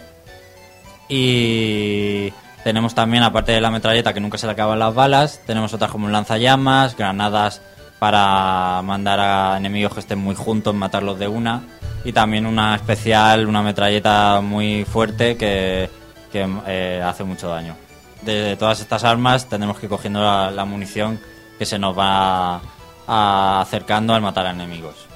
[1.09, 2.33] Y
[2.69, 5.91] tenemos también, aparte de la metralleta que nunca se le acaban las balas, tenemos otras
[5.91, 7.63] como un lanzallamas, granadas
[7.99, 11.63] para mandar a enemigos que estén muy juntos, matarlos de una.
[12.05, 15.89] Y también una especial, una metralleta muy fuerte que,
[16.31, 17.75] que, eh, hace mucho daño.
[18.21, 21.19] De todas estas armas tendremos que ir cogiendo la, munición
[21.59, 22.61] que se nos va
[23.07, 25.08] acercando al matar a enemigos.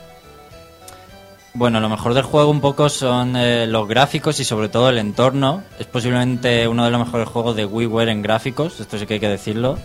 [1.54, 4.96] Bueno, lo mejor del juego un poco son eh, los gráficos y sobre todo el
[4.98, 5.62] entorno.
[5.78, 9.20] Es posiblemente uno de los mejores juegos de WiiWare en gráficos, esto sí que hay
[9.20, 9.78] que decirlo.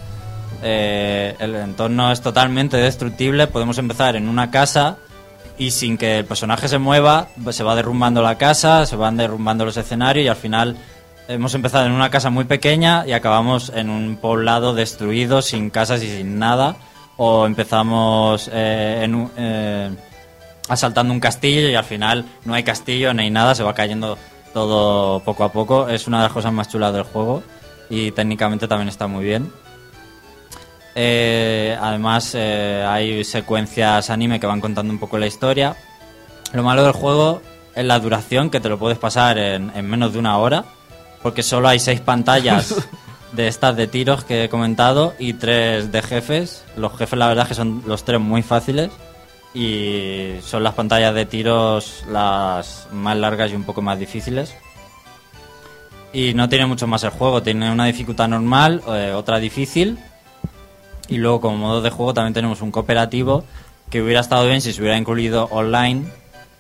[0.64, 4.98] Eh, el entorno es totalmente destructible, podemos empezar en una casa
[5.58, 9.66] y sin que el personaje se mueva, se va derrumbando la casa, se van derrumbando
[9.66, 10.78] los escenarios y al final
[11.28, 16.02] hemos empezado en una casa muy pequeña y acabamos en un poblado destruido, sin casas
[16.02, 16.78] y sin nada.
[17.18, 19.98] O empezamos eh, en un-
[20.68, 24.18] asaltando un castillo y al final no hay castillo, no hay nada, se va cayendo
[24.54, 25.88] todo poco a poco.
[25.88, 27.44] Es una de las cosas más chulas del juego
[27.90, 29.52] y técnicamente también está muy bien.
[30.96, 35.76] Eh, además eh, hay secuencias anime que van contando un poco la historia.
[36.54, 37.42] Lo malo del juego
[37.76, 40.66] es la duración, que te lo puedes pasar en, en menos de una hora,
[41.22, 42.74] porque solo hay seis pantallas
[43.34, 46.64] de estas de tiros que he comentado y tres de jefes.
[46.76, 48.90] Los jefes la verdad es que son los tres muy fáciles
[49.54, 54.56] y son las pantallas de tiros las más largas y un poco más difíciles.
[56.14, 59.98] Y no tiene mucho más el juego, tiene una dificultad normal, eh, otra difícil
[61.08, 63.44] y luego como modo de juego también tenemos un cooperativo
[63.90, 66.06] que hubiera estado bien si se hubiera incluido online,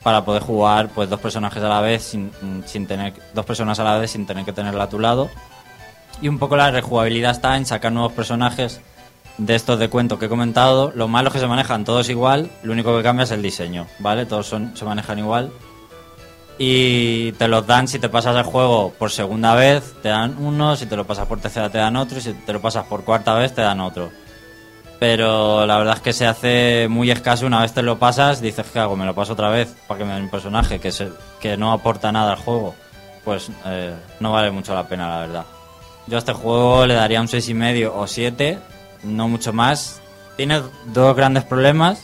[0.03, 2.31] para poder jugar pues dos personajes a la vez sin,
[2.65, 5.29] sin tener dos personas a la vez sin tener que tenerla a tu lado.
[6.21, 8.79] Y un poco la rejugabilidad está en sacar nuevos personajes
[9.37, 10.91] de estos de cuento que he comentado.
[10.95, 13.87] Lo malo es que se manejan todos igual, lo único que cambia es el diseño,
[13.99, 14.25] ¿vale?
[14.25, 15.51] Todos se manejan igual.
[16.59, 20.75] Y te los dan si te pasas el juego por segunda vez, te dan uno,
[20.75, 23.03] si te lo pasas por tercera te dan otro, y si te lo pasas por
[23.03, 24.09] cuarta vez te dan otro.
[24.99, 28.65] Pero la verdad es que se hace muy escaso una vez te lo pasas, dices
[28.71, 31.09] que hago, me lo paso otra vez para que me den un personaje que, se,
[31.39, 32.73] que no aporta nada al juego.
[33.23, 35.45] Pues eh, no vale mucho la pena, la verdad.
[36.07, 38.57] Yo a este juego le daría un 6,5 o 7,
[39.03, 40.01] no mucho más.
[40.35, 40.61] Tiene
[40.93, 42.03] dos grandes problemas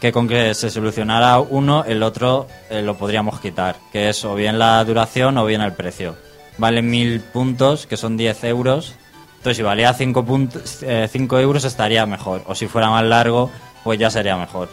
[0.00, 4.34] que con que se solucionara uno, el otro eh, lo podríamos quitar, que es o
[4.34, 6.16] bien la duración o bien el precio.
[6.56, 8.94] Vale mil puntos, que son 10 euros.
[9.36, 12.42] Entonces, si valía 5 puntos, 5 euros estaría mejor.
[12.46, 13.50] O si fuera más largo,
[13.82, 14.68] pues ya sería mejor.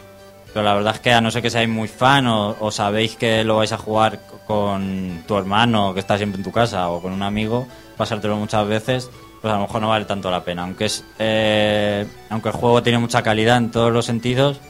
[0.52, 3.16] Pero la verdad es que a no ser que seáis muy fan o, o sabéis
[3.16, 7.02] que lo vais a jugar con tu hermano que está siempre en tu casa o
[7.02, 10.62] con un amigo, pasártelo muchas veces, pues a lo mejor no vale tanto la pena.
[10.62, 14.60] Aunque es, eh, aunque el juego tiene mucha calidad en todos los sentidos,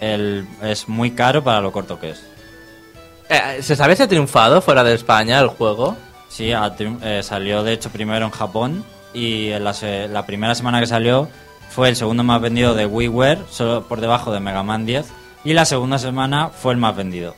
[0.00, 2.22] el, es muy caro para lo corto que es.
[3.28, 5.96] Eh, ¿Se sabe si ha triunfado fuera de España el juego?
[6.28, 10.54] Sí, ha eh, salió de hecho primero en Japón y en la, se- la primera
[10.54, 11.28] semana que salió
[11.70, 15.06] fue el segundo más vendido de WiiWare, solo por debajo de Mega Man 10,
[15.44, 17.34] y la segunda semana fue el más vendido.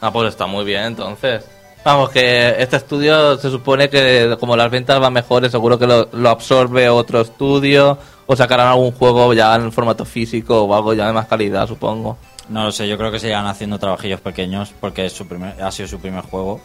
[0.00, 1.44] Ah, pues está muy bien, entonces.
[1.84, 6.08] Vamos, que este estudio se supone que como las ventas van mejores, seguro que lo,
[6.12, 11.06] lo absorbe otro estudio o sacarán algún juego ya en formato físico o algo ya
[11.06, 12.16] de más calidad, supongo.
[12.48, 15.70] No lo sé, yo creo que seguirán haciendo trabajillos pequeños porque es su primer, ha
[15.70, 16.60] sido su primer juego,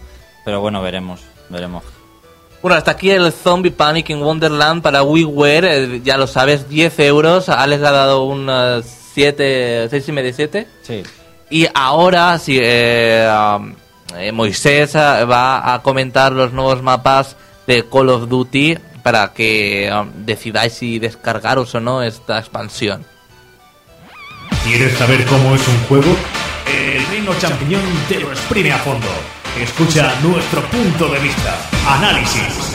[0.45, 1.83] pero bueno, veremos, veremos.
[2.61, 6.99] Bueno, hasta aquí el Zombie Panic in Wonderland para WiiWare, eh, ya lo sabes, 10
[6.99, 7.47] euros.
[7.47, 8.49] Alex le ha dado un
[8.83, 10.67] 7, 6 y medio, 7.
[10.81, 11.03] Sí.
[11.49, 13.73] Y ahora, si eh, um,
[14.17, 17.35] eh, Moisés eh, va a comentar los nuevos mapas
[17.67, 23.05] de Call of Duty para que um, decidáis si descargaros o no esta expansión.
[24.63, 26.15] ¿Quieres saber cómo es un juego?
[26.67, 29.07] El Reino Champiñón te lo exprime a fondo.
[29.59, 31.57] Escucha nuestro punto de vista.
[31.87, 32.68] Análisis.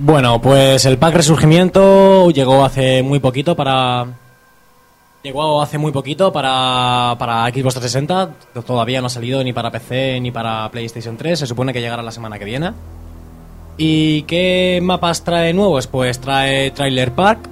[0.00, 4.06] Bueno, pues el pack Resurgimiento llegó hace muy poquito para.
[5.24, 8.62] Llegó hace muy poquito para, para Xbox 360.
[8.64, 11.40] Todavía no ha salido ni para PC ni para PlayStation 3.
[11.40, 12.70] Se supone que llegará la semana que viene.
[13.76, 15.88] ¿Y qué mapas trae nuevos?
[15.88, 17.48] Pues trae Trailer Park,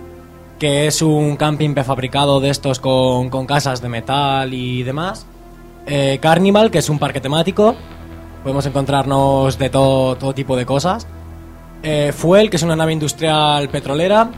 [0.60, 5.26] que es un camping prefabricado de estos con, con casas de metal y demás.
[5.86, 7.74] Eh, Carnival, que es un parque temático.
[8.44, 11.08] Podemos encontrarnos de todo, todo tipo de cosas.
[11.88, 14.28] Eh, Fuel, que es una nave industrial petrolera,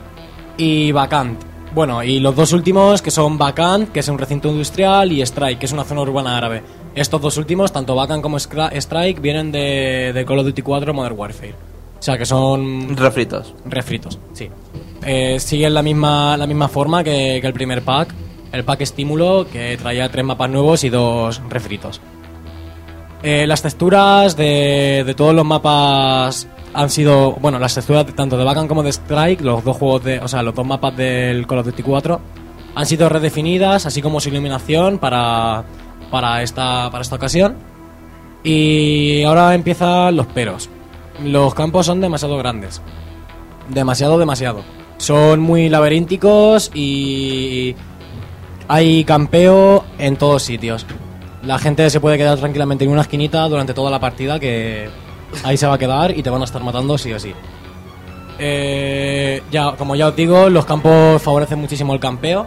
[0.58, 1.40] y Vacant.
[1.74, 5.58] Bueno, y los dos últimos, que son Vacant, que es un recinto industrial, y Strike,
[5.58, 6.62] que es una zona urbana árabe.
[6.94, 11.18] Estos dos últimos, tanto Vacant como Strike, vienen de, de Call of Duty 4 Modern
[11.18, 11.54] Warfare.
[11.98, 13.54] O sea, que son Refritos.
[13.64, 14.50] refritos, sí.
[15.06, 18.14] Eh, siguen la misma, la misma forma que, que el primer pack.
[18.52, 22.00] El pack estímulo, que traía tres mapas nuevos y dos refritos.
[23.22, 27.32] Eh, las texturas de, de todos los mapas han sido.
[27.32, 30.20] Bueno, las texturas tanto de Bakan como de Strike, los dos juegos de.
[30.20, 32.20] O sea, los dos mapas del Call of Duty 4
[32.74, 35.64] han sido redefinidas, así como su iluminación para,
[36.10, 37.56] para, esta, para esta ocasión.
[38.44, 40.68] Y ahora empiezan los peros.
[41.24, 42.80] Los campos son demasiado grandes.
[43.68, 44.62] Demasiado, demasiado.
[44.98, 47.74] Son muy laberínticos y
[48.68, 50.86] hay campeo en todos sitios.
[51.42, 54.88] La gente se puede quedar tranquilamente en una esquinita durante toda la partida que
[55.44, 57.32] ahí se va a quedar y te van a estar matando sí o sí.
[58.38, 62.46] Eh, ya, como ya os digo, los campos favorecen muchísimo el campeo.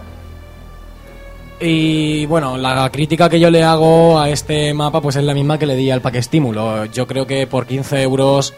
[1.59, 5.59] Y bueno, la crítica que yo le hago a este mapa pues es la misma
[5.59, 6.85] que le di al pack estímulo.
[6.85, 8.53] Yo creo que por 15 euros,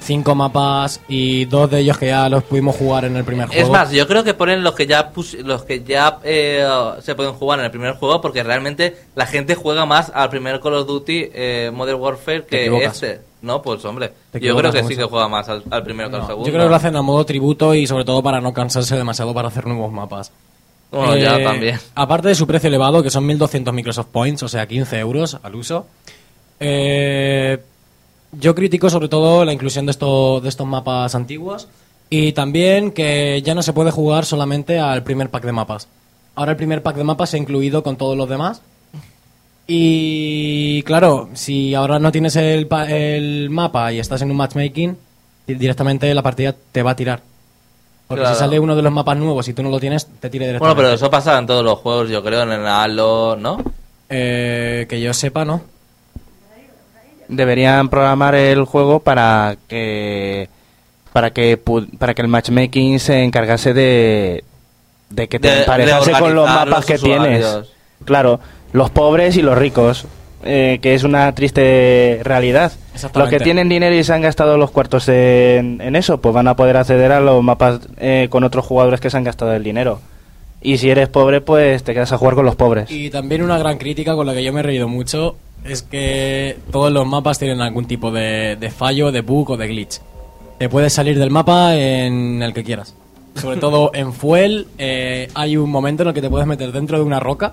[0.00, 3.62] 5 mapas y dos de ellos que ya los pudimos jugar en el primer juego.
[3.64, 6.66] Es más, yo creo que ponen los que ya pus- los que ya eh,
[7.02, 10.58] se pueden jugar en el primer juego porque realmente la gente juega más al primer
[10.60, 12.70] Call of Duty eh, Modern Warfare que
[13.04, 13.27] este.
[13.42, 16.16] No, pues hombre, Te yo creo que sí que juega más al, al primero que
[16.16, 16.46] al segundo.
[16.46, 19.32] yo creo que lo hacen a modo tributo y sobre todo para no cansarse demasiado
[19.34, 20.32] para hacer nuevos mapas.
[20.90, 21.78] Bueno, ya Eh, también.
[21.94, 25.54] Aparte de su precio elevado, que son 1200 Microsoft Points, o sea, 15 euros al
[25.54, 25.86] uso,
[26.60, 27.58] eh,
[28.32, 31.68] yo critico sobre todo la inclusión de, esto- de estos mapas antiguos
[32.10, 35.88] y también que ya no se puede jugar solamente al primer pack de mapas.
[36.34, 38.62] Ahora el primer pack de mapas se ha incluido con todos los demás.
[39.70, 44.96] Y claro, si ahora no tienes el, pa- el mapa y estás en un matchmaking,
[45.46, 47.20] directamente la partida te va a tirar.
[48.06, 48.34] Porque Claro.
[48.34, 50.52] si sale uno de los mapas nuevos y tú no lo tienes, te tire Bueno,
[50.60, 50.82] directamente.
[50.82, 53.62] pero eso pasa en todos los juegos, yo creo, en el Halo, ¿no?
[54.08, 55.60] Eh, que yo sepa, ¿no?
[57.28, 60.48] Deberían programar el juego para que
[61.12, 61.58] para que
[61.98, 64.44] para que el matchmaking se encargase de
[65.10, 67.44] de que te De- de emparejase con los mapas los que tienes.
[68.06, 68.40] Claro,
[68.72, 70.06] los pobres y los ricos,
[70.44, 72.72] eh, que es una triste realidad.
[73.14, 76.48] Los que tienen dinero y se han gastado los cuartos en, en eso, pues van
[76.48, 79.62] a poder acceder a los mapas eh, con otros jugadores que se han gastado el
[79.62, 80.00] dinero.
[80.60, 82.90] Y si eres pobre, pues te quedas a jugar con los pobres.
[82.90, 86.56] Y también una gran crítica con la que yo me he reído mucho es que
[86.72, 90.00] todos los mapas tienen algún tipo de, de fallo, de bug o de glitch.
[90.58, 92.94] Te puedes salir del mapa en el que quieras.
[93.36, 96.98] Sobre todo en Fuel eh, hay un momento en el que te puedes meter dentro
[96.98, 97.52] de una roca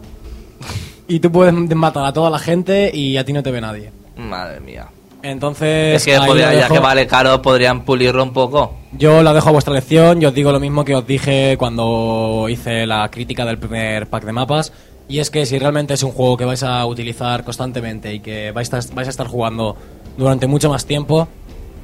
[1.08, 3.92] y tú puedes matar a toda la gente y a ti no te ve nadie.
[4.18, 4.88] Madre mía.
[5.22, 8.76] Entonces, Es que podría- ya que vale caro, podrían pulirlo un poco.
[8.92, 12.46] Yo la dejo a vuestra elección, yo os digo lo mismo que os dije cuando
[12.48, 14.72] hice la crítica del primer pack de mapas,
[15.08, 18.52] y es que si realmente es un juego que vais a utilizar constantemente y que
[18.52, 19.76] vais a, vais a estar jugando
[20.16, 21.28] durante mucho más tiempo,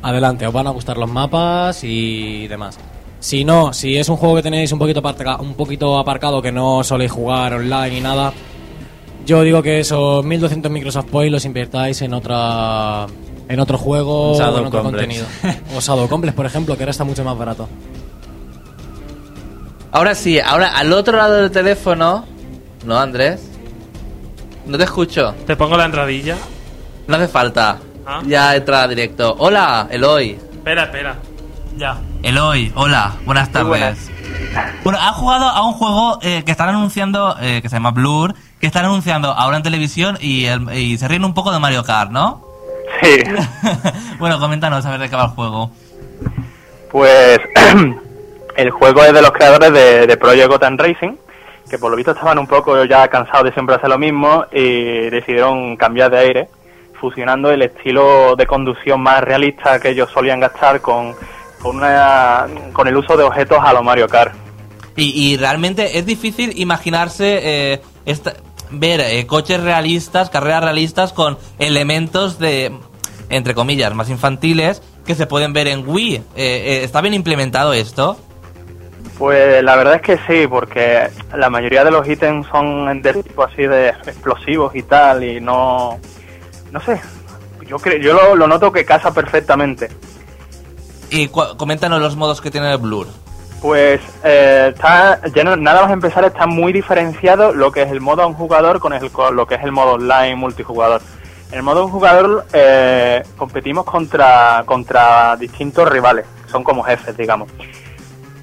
[0.04, 2.78] adelante, os van a gustar los mapas y demás.
[3.20, 6.52] Si no, si es un juego que tenéis un poquito, aparca- un poquito aparcado, que
[6.52, 8.34] no soléis jugar online ni nada,
[9.26, 13.08] yo digo que esos 1200 Microsoft Points los invirtáis en otra
[13.48, 15.24] en otro juego Shadow o en otro Complex.
[15.24, 15.62] contenido.
[15.76, 17.68] O Shadow Complex, por ejemplo, que ahora está mucho más barato.
[19.92, 22.26] Ahora sí, ahora al otro lado del teléfono.
[22.86, 23.42] ¿No, Andrés?
[24.66, 25.34] No te escucho.
[25.46, 26.38] Te pongo la entradilla.
[27.08, 27.78] No hace falta.
[28.06, 28.22] Ah.
[28.26, 29.36] Ya entra directo.
[29.38, 30.38] Hola, Eloy.
[30.54, 31.18] Espera, espera.
[31.78, 32.00] Ya.
[32.24, 33.68] Eloy, hola, buenas tardes.
[33.68, 34.10] buenas.
[34.84, 38.34] Bueno, han jugado a un juego eh, que están anunciando, eh, que se llama Blur,
[38.60, 41.84] que están anunciando ahora en televisión y, el- y se ríen un poco de Mario
[41.84, 42.44] Kart, ¿no?
[43.02, 43.22] Sí,
[44.20, 45.72] bueno, coméntanos a ver de qué va el juego.
[46.92, 47.40] pues
[48.58, 51.14] el juego es de los creadores de, de Project Gotham Racing,
[51.70, 55.10] que por lo visto estaban un poco ya cansados de siempre hacer lo mismo y
[55.10, 56.50] decidieron cambiar de aire,
[57.00, 61.16] fusionando el estilo de conducción más realista que ellos solían gastar con,
[61.62, 64.34] con, una, con el uso de objetos a lo Mario Kart.
[64.96, 67.40] Y, y realmente es difícil imaginarse
[67.74, 68.34] eh, esta-
[68.72, 72.72] ver eh, coches realistas, carreras realistas con elementos de,
[73.30, 76.16] entre comillas, más infantiles que se pueden ver en Wii.
[76.16, 78.18] Eh, eh, ¿Está bien implementado esto?
[79.18, 83.44] Pues la verdad es que sí, porque la mayoría de los ítems son de tipo
[83.44, 86.00] así de explosivos y tal, y no.
[86.72, 87.00] No sé.
[87.68, 89.90] Yo, creo, yo lo, lo noto que casa perfectamente.
[91.12, 93.06] Y coméntanos los modos que tiene el Blur.
[93.62, 98.24] Pues eh, está, ya nada más empezar está muy diferenciado lo que es el modo
[98.24, 101.02] a un jugador con, el, lo que es el modo online multijugador.
[101.52, 107.52] En el modo un jugador eh, competimos contra, contra distintos rivales, son como jefes, digamos.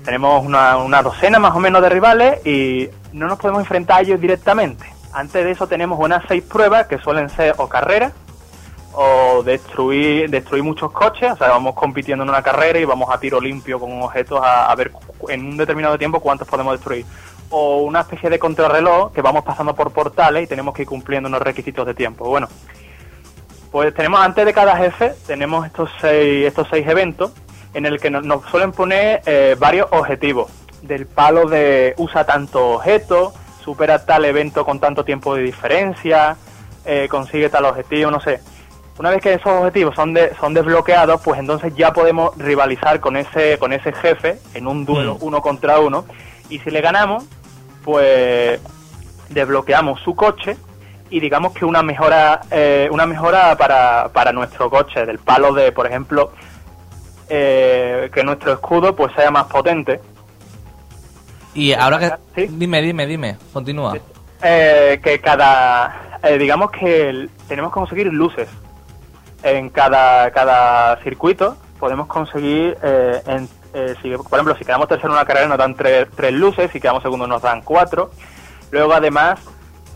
[0.05, 4.01] Tenemos una, una docena más o menos de rivales y no nos podemos enfrentar a
[4.03, 4.85] ellos directamente.
[5.14, 8.12] Antes de eso tenemos unas seis pruebas que suelen ser o carreras
[9.01, 13.20] o destruir destruir muchos coches, o sea, vamos compitiendo en una carrera y vamos a
[13.20, 14.90] tiro limpio con objetos a, a ver
[15.28, 17.07] en un determinado tiempo cuántos podemos destruir.
[17.51, 21.28] O una especie de contrarreloj que vamos pasando por portales y tenemos que ir cumpliendo
[21.28, 22.24] unos requisitos de tiempo.
[22.28, 22.49] Bueno,
[23.70, 27.30] pues tenemos antes de cada jefe, tenemos estos seis, estos seis eventos
[27.74, 30.51] en el que nos, nos suelen poner eh, varios objetivos.
[30.82, 33.32] Del palo de usa tanto objeto,
[33.62, 36.36] supera tal evento con tanto tiempo de diferencia,
[36.84, 38.40] eh, consigue tal objetivo, no sé.
[38.99, 43.16] Una vez que esos objetivos son de- son desbloqueados, pues entonces ya podemos rivalizar con
[43.16, 45.24] ese con ese jefe en un duelo Mm.
[45.24, 46.05] uno contra uno.
[46.49, 47.24] Y si le ganamos,
[47.84, 48.61] pues
[49.28, 50.57] desbloqueamos su coche
[51.11, 55.70] y digamos que una mejora eh, una mejora para, para nuestro coche del palo de
[55.72, 56.32] por ejemplo
[57.28, 60.01] eh, que nuestro escudo pues sea más potente
[61.55, 62.12] Y ahora que...
[62.34, 62.46] ¿Sí?
[62.57, 63.36] Dime, dime, dime.
[63.53, 63.96] Continúa.
[64.42, 68.49] Eh, que cada eh, digamos que tenemos que conseguir luces
[69.43, 75.09] en cada cada circuito podemos conseguir eh, en- eh, si, por ejemplo si quedamos tercero
[75.11, 78.11] en una carrera nos dan tres, tres luces si quedamos segundo nos dan cuatro.
[78.70, 79.39] Luego además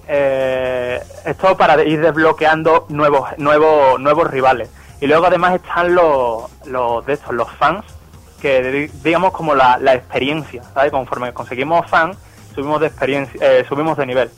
[0.09, 4.71] eh, esto para ir desbloqueando nuevos nuevos nuevos rivales.
[5.01, 7.85] Y luego además están los los de estos los fans
[8.41, 10.91] que di- digamos como la, la experiencia ¿sabes?
[10.91, 12.17] conforme conseguimos fans
[12.55, 14.31] subimos de experiencia eh, subimos de nivel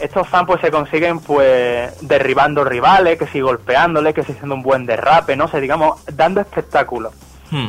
[0.00, 4.62] estos fans pues se consiguen pues derribando rivales que si golpeándoles que si haciendo un
[4.62, 7.12] buen derrape no sé digamos dando espectáculo
[7.50, 7.68] Hmm.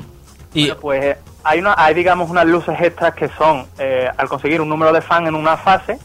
[0.54, 4.62] Y bueno, pues hay, una, hay digamos unas luces extras que son eh, al conseguir
[4.62, 6.00] un número de fans en una fase,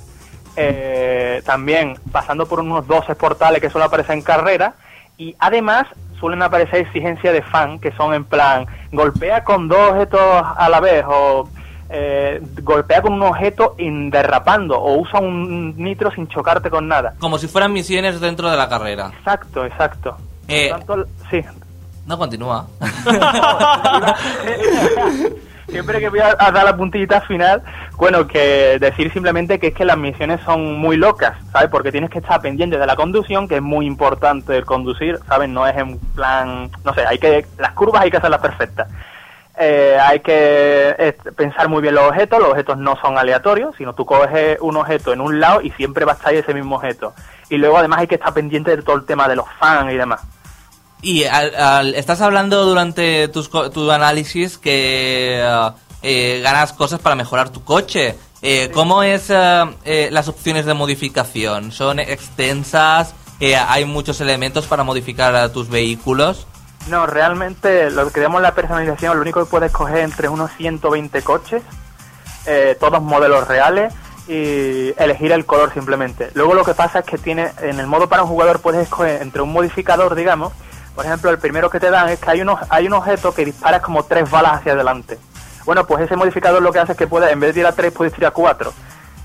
[0.56, 4.74] eh, también pasando por unos 12 portales que solo aparecen en carrera
[5.16, 5.86] y además
[6.20, 10.80] suelen aparecer exigencias de fan que son en plan golpea con dos objetos a la
[10.80, 11.48] vez o
[11.90, 17.14] eh, golpea con un objeto derrapando o usa un nitro sin chocarte con nada.
[17.18, 19.12] Como si fueran misiones dentro de la carrera.
[19.18, 20.16] Exacto, exacto.
[20.48, 21.42] Eh, Por tanto, sí.
[22.06, 22.66] No continúa.
[25.68, 27.62] Siempre que voy a, a dar la puntillita final,
[27.96, 31.70] bueno, que decir simplemente que es que las misiones son muy locas, ¿sabes?
[31.70, 35.48] Porque tienes que estar pendiente de la conducción, que es muy importante el conducir, ¿sabes?
[35.48, 38.88] No es en plan, no sé, hay que, las curvas hay que hacerlas perfectas.
[39.58, 43.94] Eh, hay que eh, pensar muy bien los objetos, los objetos no son aleatorios, sino
[43.94, 47.14] tú coges un objeto en un lado y siempre va a estar ese mismo objeto.
[47.48, 49.96] Y luego además hay que estar pendiente de todo el tema de los fans y
[49.96, 50.22] demás.
[51.02, 55.40] Y al- al- estás hablando durante tus tu análisis que
[56.02, 58.16] eh, ganas cosas para mejorar tu coche.
[58.42, 61.70] Eh, ¿Cómo es las opciones de modificación?
[61.72, 63.14] ¿Son extensas?
[63.40, 66.46] Eh, ¿Hay muchos elementos para modificar a tus vehículos?
[66.88, 71.22] No, realmente lo que llamamos la personalización, lo único que puedes coger entre unos 120
[71.22, 71.62] coches,
[72.46, 73.92] eh, todos modelos reales,
[74.26, 76.30] y elegir el color simplemente.
[76.34, 79.20] Luego lo que pasa es que tiene, en el modo para un jugador puedes escoger
[79.22, 80.52] entre un modificador, digamos,
[80.94, 83.44] por ejemplo, el primero que te dan es que hay, unos, hay un objeto que
[83.44, 85.18] disparas como tres balas hacia adelante.
[85.64, 87.92] Bueno, pues ese modificador lo que hace es que puedes, en vez de tirar tres,
[87.92, 88.72] puedes tirar cuatro.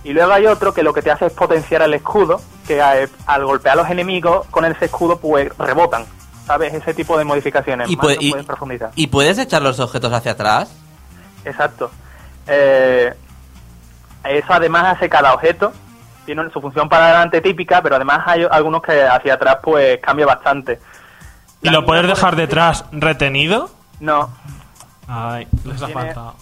[0.03, 3.45] Y luego hay otro que lo que te hace es potenciar el escudo, que al
[3.45, 6.05] golpear a los enemigos con ese escudo pues rebotan.
[6.49, 6.73] ¿Sabes?
[6.73, 7.87] Ese tipo de modificaciones.
[7.91, 8.89] Y, Más pue- no y- puedes profundizar.
[8.95, 10.71] ¿Y puedes echar los objetos hacia atrás?
[11.45, 11.91] Exacto.
[12.47, 13.13] Eh,
[14.23, 15.71] eso además hace cada objeto.
[16.25, 20.25] Tiene su función para adelante típica, pero además hay algunos que hacia atrás pues cambia
[20.25, 20.79] bastante.
[21.61, 23.69] ¿Y lo puedes dejar detrás retenido?
[23.99, 24.29] No,
[25.07, 26.35] Ay, les ha faltado.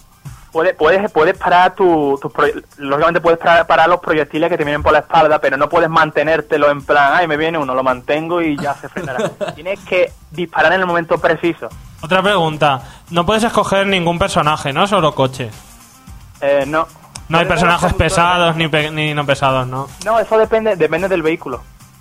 [0.58, 4.64] Puedes, puedes, puedes parar tu, tus proye- lógicamente puedes parar, parar los proyectiles que te
[4.64, 7.84] vienen por la espalda, pero no puedes mantenértelo en plan, ay, me viene uno, lo
[7.84, 9.28] mantengo y ya se frenará.
[9.54, 11.68] Tienes que disparar en el momento preciso.
[12.02, 12.80] Otra pregunta.
[13.10, 14.88] No puedes escoger ningún personaje, ¿no?
[14.88, 15.48] Solo coche.
[16.40, 16.88] Eh, no.
[17.28, 19.86] No hay personajes pesados ni, pe- ni no pesados, ¿no?
[20.04, 21.60] No, eso depende, depende del vehículo.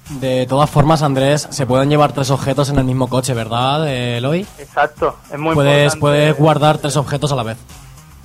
[0.09, 4.17] De todas formas, Andrés, se pueden llevar tres objetos en el mismo coche, ¿verdad, eh,
[4.17, 4.47] Eloy?
[4.57, 5.99] Exacto, es muy Puedes, importante.
[5.99, 7.57] puedes guardar tres objetos a la vez.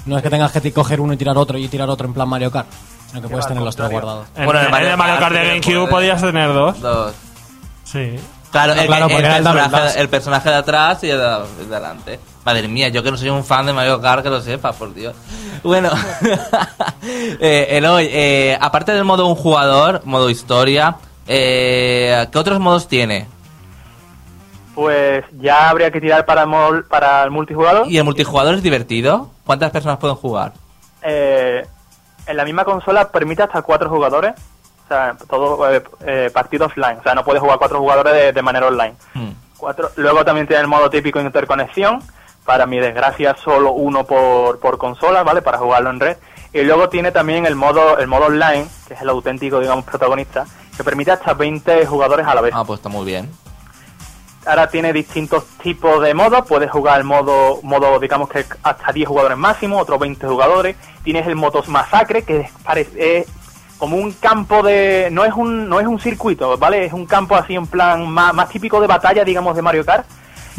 [0.07, 2.13] No es que tengas que ti- coger uno y tirar otro y tirar otro en
[2.15, 2.67] plan Mario Kart,
[3.09, 4.27] sino que puedes tener los tres guardados.
[4.37, 6.81] En, Bueno, en el Mario Kart de GameCube podías tener dos.
[6.81, 7.13] Dos.
[7.85, 8.17] Sí.
[8.51, 9.97] Claro, el, claro, el personaje, Dash.
[9.97, 12.21] el personaje de atrás y el de, el de adelante.
[12.45, 14.93] Madre mía, yo que no soy un fan de Mario Kart, que lo sepa, por
[14.93, 15.15] Dios.
[15.63, 15.91] Bueno,
[17.41, 20.97] eh, Eloy, eh, aparte del modo un jugador, modo historia,
[21.27, 23.27] eh, ¿qué otros modos tiene?
[24.75, 27.91] Pues ya habría que tirar para el, mol- para el multijugador.
[27.91, 29.31] ¿Y el multijugador es divertido?
[29.45, 30.53] ¿Cuántas personas pueden jugar?
[31.03, 31.67] Eh,
[32.27, 34.33] en la misma consola permite hasta cuatro jugadores.
[34.85, 36.99] O sea, todo eh, eh, partido offline.
[36.99, 38.95] O sea, no puedes jugar cuatro jugadores de, de manera online.
[39.15, 39.31] Hmm.
[39.59, 39.91] Cuatro.
[39.97, 42.03] Luego también tiene el modo típico de interconexión.
[42.45, 45.43] Para mi desgracia, solo uno por, por consola, ¿vale?
[45.43, 46.17] Para jugarlo en red.
[46.53, 50.45] Y luego tiene también el modo, el modo online, que es el auténtico, digamos, protagonista,
[50.77, 52.53] que permite hasta 20 jugadores a la vez.
[52.55, 53.31] Ah, pues está muy bien.
[54.45, 56.47] Ahora tiene distintos tipos de modos.
[56.49, 60.77] Puedes jugar el modo, modo digamos que hasta 10 jugadores máximo, otros 20 jugadores.
[61.05, 63.27] Tienes el modo masacre, que es, es
[63.79, 65.09] como un campo de.
[65.13, 66.85] No es un, no es un circuito, ¿vale?
[66.85, 70.07] Es un campo así en plan más, más típico de batalla, digamos, de Mario Kart.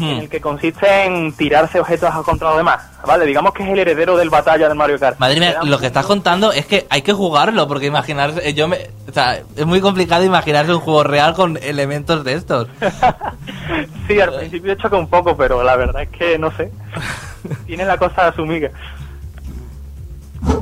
[0.00, 0.20] En Hmm.
[0.20, 3.24] el que consiste en tirarse objetos contra los demás, ¿vale?
[3.26, 5.18] Digamos que es el heredero del batalla del Mario Kart.
[5.20, 8.66] Madre mía, lo que estás contando es que hay que jugarlo, porque imaginarse, eh, yo
[8.66, 8.78] me,
[9.08, 12.68] o sea, es muy complicado imaginarse un juego real con elementos de estos.
[14.08, 16.72] sí, al principio choca un poco, pero la verdad es que no sé.
[17.66, 18.70] Tiene la cosa asumida.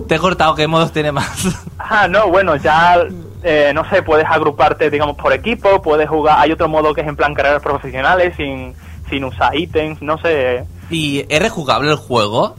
[0.08, 1.48] Te he cortado, ¿qué modos tiene más?
[1.78, 3.02] Ah, no, bueno, ya,
[3.42, 7.08] eh, no sé, puedes agruparte, digamos, por equipo, puedes jugar, hay otro modo que es
[7.08, 8.74] en plan carreras profesionales, sin,
[9.12, 12.56] sin usar ítems, no sé, ¿Y es rejugable el juego?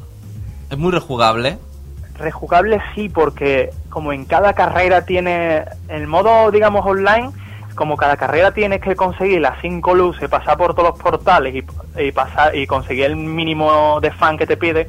[0.69, 1.57] ¿Es muy rejugable?
[2.15, 7.31] rejugable sí, porque como en cada carrera tiene, el modo, digamos, online,
[7.73, 12.01] como cada carrera tienes que conseguir las cinco luces, pasar por todos los portales y,
[12.01, 14.87] y pasar y conseguir el mínimo de fan que te pide,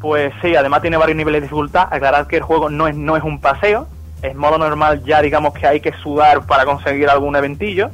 [0.00, 1.88] pues sí, además tiene varios niveles de dificultad.
[1.90, 3.88] Aclarar que el juego no es, no es un paseo,
[4.22, 7.90] es modo normal, ya digamos que hay que sudar para conseguir algún eventillo.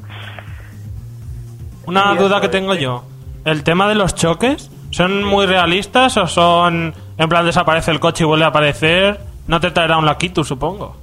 [1.89, 3.03] Una duda que tengo yo.
[3.47, 8.25] ¿El tema de los choques son muy realistas o son en plan desaparece el coche
[8.25, 9.19] y vuelve a aparecer?
[9.47, 10.95] No te traerá un laquito, supongo.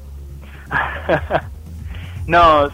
[2.27, 2.69] no,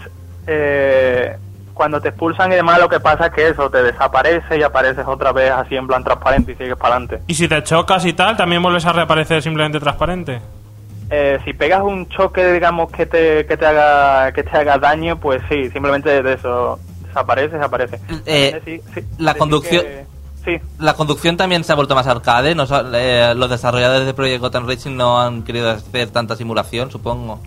[0.46, 1.38] eh,
[1.74, 5.06] cuando te expulsan y demás, lo que pasa es que eso te desaparece y apareces
[5.08, 7.22] otra vez así en plan transparente y sigues para adelante.
[7.28, 10.42] Y si te chocas y tal, también vuelves a reaparecer simplemente transparente.
[11.10, 15.18] Eh, si pegas un choque, digamos, que te, que te haga que te haga daño,
[15.18, 16.78] pues sí, simplemente de eso
[17.12, 18.00] desaparece, desaparece.
[18.26, 20.12] Eh, Sí, sí, la conducción- que-
[20.44, 22.56] Sí, La conducción también se ha vuelto más arcade.
[22.56, 27.40] No, eh, los desarrolladores de Project Gotham Racing no han querido hacer tanta simulación, supongo.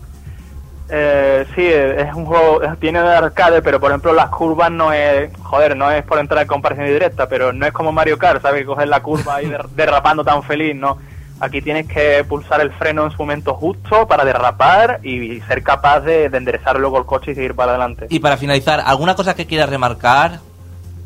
[0.91, 5.31] Eh, sí, es un juego, tiene de arcade, pero por ejemplo las curvas no es,
[5.43, 8.61] joder, no es por entrar en comparación directa, pero no es como Mario Kart, ¿sabes?
[8.61, 10.99] Que coges la curva y der- derrapando tan feliz, ¿no?
[11.45, 16.01] Aquí tienes que pulsar el freno en su momento justo para derrapar y ser capaz
[16.01, 18.07] de, de enderezar luego el coche y seguir para adelante.
[18.09, 20.41] Y para finalizar, ¿alguna cosa que quieras remarcar?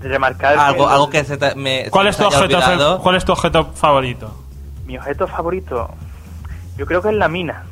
[0.00, 3.00] Remarcar Algo, el- algo que se te, me, ¿Cuál es tu objeto.
[3.02, 4.32] ¿Cuál es tu objeto favorito?
[4.86, 5.90] Mi objeto favorito,
[6.76, 7.64] yo creo que es la mina.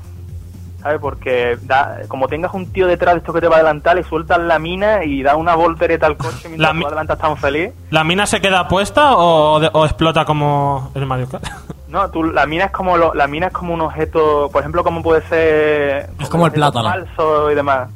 [0.82, 1.00] ¿Sabes?
[1.00, 4.04] Porque da, como tengas un tío detrás de esto que te va a adelantar, le
[4.04, 7.70] sueltas la mina y da una voltereta al coche mientras La tú adelantas tan feliz.
[7.90, 11.44] ¿La mina se queda puesta o, de- o explota como el Mario Kart?
[11.88, 14.82] No, tú, la mina es como lo- la mina es como un objeto, por ejemplo,
[14.82, 16.88] como puede ser Es como el plátano.
[16.88, 17.88] falso y demás.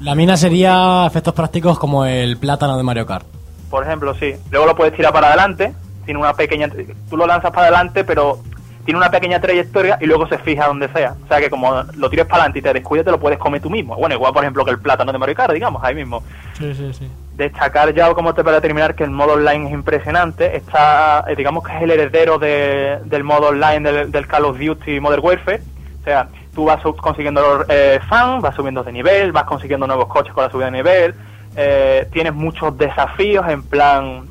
[0.00, 3.26] La mina sería efectos prácticos como el plátano de Mario Kart.
[3.70, 4.34] Por ejemplo, sí.
[4.50, 5.74] Luego lo puedes tirar para adelante,
[6.04, 6.68] tiene una pequeña
[7.10, 8.38] tú lo lanzas para adelante, pero
[8.84, 11.16] tiene una pequeña trayectoria y luego se fija donde sea.
[11.24, 13.60] O sea que como lo tires para adelante y te descuides, te lo puedes comer
[13.60, 13.96] tú mismo.
[13.96, 16.22] Bueno, igual por ejemplo que el plátano de Mario Kart, digamos, ahí mismo.
[16.58, 17.10] Sí, sí, sí.
[17.36, 20.56] Destacar ya como te para terminar que el modo online es impresionante.
[20.56, 25.00] Está eh, digamos que es el heredero de- del modo online del, Call of Duty
[25.00, 25.60] Modern Warfare.
[26.00, 30.32] O sea tú vas consiguiendo eh, fans vas subiendo de nivel vas consiguiendo nuevos coches
[30.32, 31.14] con la subida de nivel.
[31.56, 34.24] Eh, tienes muchos desafíos en plan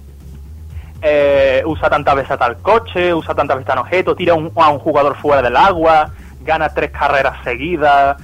[1.02, 4.70] eh, usa tantas veces a tal coche usa tantas veces tal objeto tira un- a
[4.70, 6.10] un jugador fuera del agua
[6.42, 8.18] gana tres carreras seguidas.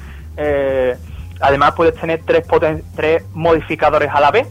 [1.44, 4.48] Además puedes tener tres, poten- tres modificadores a la vez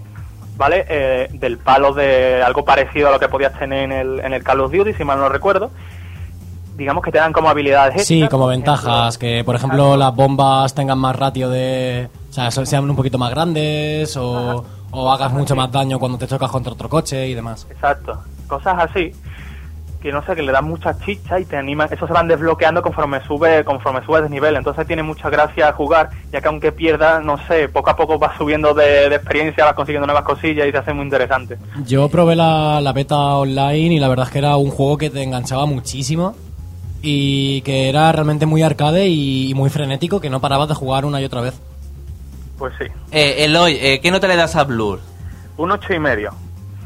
[0.60, 0.84] ¿vale?
[0.90, 4.42] Eh, del palo de algo parecido a lo que podías tener en el, en el
[4.42, 5.70] Call of Duty, si mal no recuerdo.
[6.76, 10.98] Digamos que te dan como habilidades Sí, como ventajas, que por ejemplo las bombas tengan
[10.98, 12.10] más ratio de...
[12.28, 16.26] O sea, sean un poquito más grandes o, o hagas mucho más daño cuando te
[16.26, 17.66] chocas contra otro coche y demás.
[17.70, 18.22] Exacto.
[18.46, 19.14] Cosas así
[20.00, 21.88] que no sé, que le dan mucha chicha y te animan.
[21.92, 24.56] Eso se van desbloqueando conforme sube, conforme subes de nivel.
[24.56, 28.36] Entonces tiene mucha gracia jugar, ya que aunque pierdas, no sé, poco a poco vas
[28.38, 31.58] subiendo de, de experiencia, vas consiguiendo nuevas cosillas y te hace muy interesante.
[31.84, 35.10] Yo probé la, la beta online y la verdad es que era un juego que
[35.10, 36.34] te enganchaba muchísimo
[37.02, 41.04] y que era realmente muy arcade y, y muy frenético que no parabas de jugar
[41.04, 41.60] una y otra vez.
[42.58, 42.86] Pues sí.
[43.10, 45.00] Eh, Eloy, eh, ¿qué nota le das a Blur?
[45.56, 46.30] Un ocho y medio.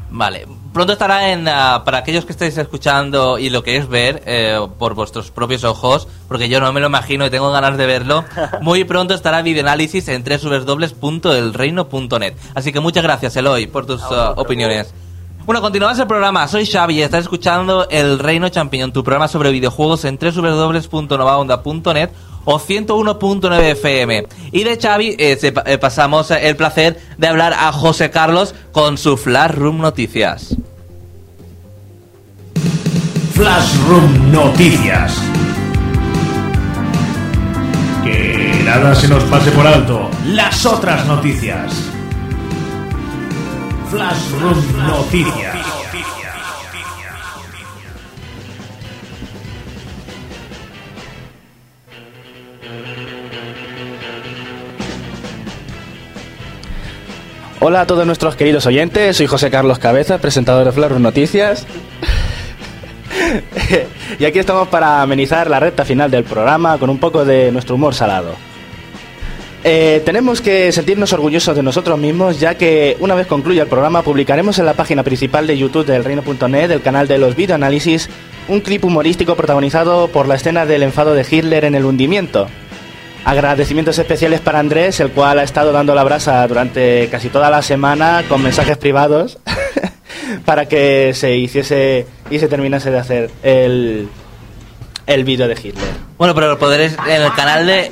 [0.09, 0.45] Vale,
[0.75, 4.93] pronto estará en, ah, para aquellos que estáis escuchando y lo queréis ver eh, por
[4.93, 8.25] vuestros propios ojos, porque yo no me lo imagino y tengo ganas de verlo,
[8.61, 12.33] muy pronto estará videoanálisis en www.elreino.net.
[12.55, 14.93] Así que muchas gracias Eloy por tus ah, opiniones.
[15.45, 16.45] Bueno, continuamos el programa.
[16.49, 22.09] Soy Xavi y estás escuchando El Reino Champiñón, tu programa sobre videojuegos en www.novaonda.net
[22.45, 24.27] o 101.9 FM.
[24.51, 29.17] Y de Xavi eh, eh, pasamos el placer de hablar a José Carlos con su
[29.17, 30.55] Flash Room Noticias.
[33.33, 35.21] Flash Room Noticias.
[38.03, 40.09] Que nada se nos pase por alto.
[40.27, 41.73] Las otras noticias.
[43.91, 45.84] Flash Room Noticias.
[57.61, 61.65] Hola a todos nuestros queridos oyentes, soy José Carlos Cabeza, presentador de Flash Noticias.
[64.19, 67.75] y aquí estamos para amenizar la recta final del programa con un poco de nuestro
[67.75, 68.33] humor salado.
[69.63, 74.03] Eh, tenemos que sentirnos orgullosos de nosotros mismos, ya que una vez concluya el programa
[74.03, 78.09] publicaremos en la página principal de YouTube del Reino.net, el canal de los videoanálisis,
[78.49, 82.47] un clip humorístico protagonizado por la escena del enfado de Hitler en el hundimiento.
[83.25, 87.63] Agradecimientos especiales para Andrés, el cual ha estado dando la brasa durante casi toda la
[87.63, 89.39] semana con mensajes privados
[90.45, 94.09] para que se hiciese y se terminase de hacer el,
[95.07, 95.89] el vídeo de Hitler.
[96.19, 97.91] Bueno, pero lo podréis en el canal de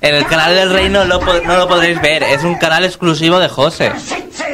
[0.00, 3.48] en el canal del Reino lo no lo podréis ver, es un canal exclusivo de
[3.48, 3.90] José,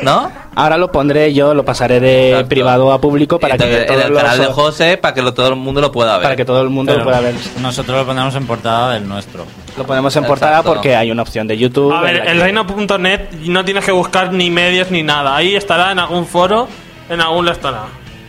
[0.02, 0.30] ¿no?
[0.54, 2.48] Ahora lo pondré yo, lo pasaré de Exacto.
[2.48, 5.34] privado a público para Entonces, que en todos el canal de José para que lo-
[5.34, 6.22] todo el mundo lo pueda ver.
[6.22, 7.34] para que todo el mundo Pero lo pueda ver.
[7.60, 9.44] Nosotros lo ponemos en portada del nuestro.
[9.76, 11.92] Lo ponemos en portada porque hay una opción de YouTube.
[11.92, 15.36] A en ver, la que- elreino.net no tienes que buscar ni medios ni nada.
[15.36, 16.68] Ahí estará en algún foro,
[17.10, 17.82] en algún lo estará.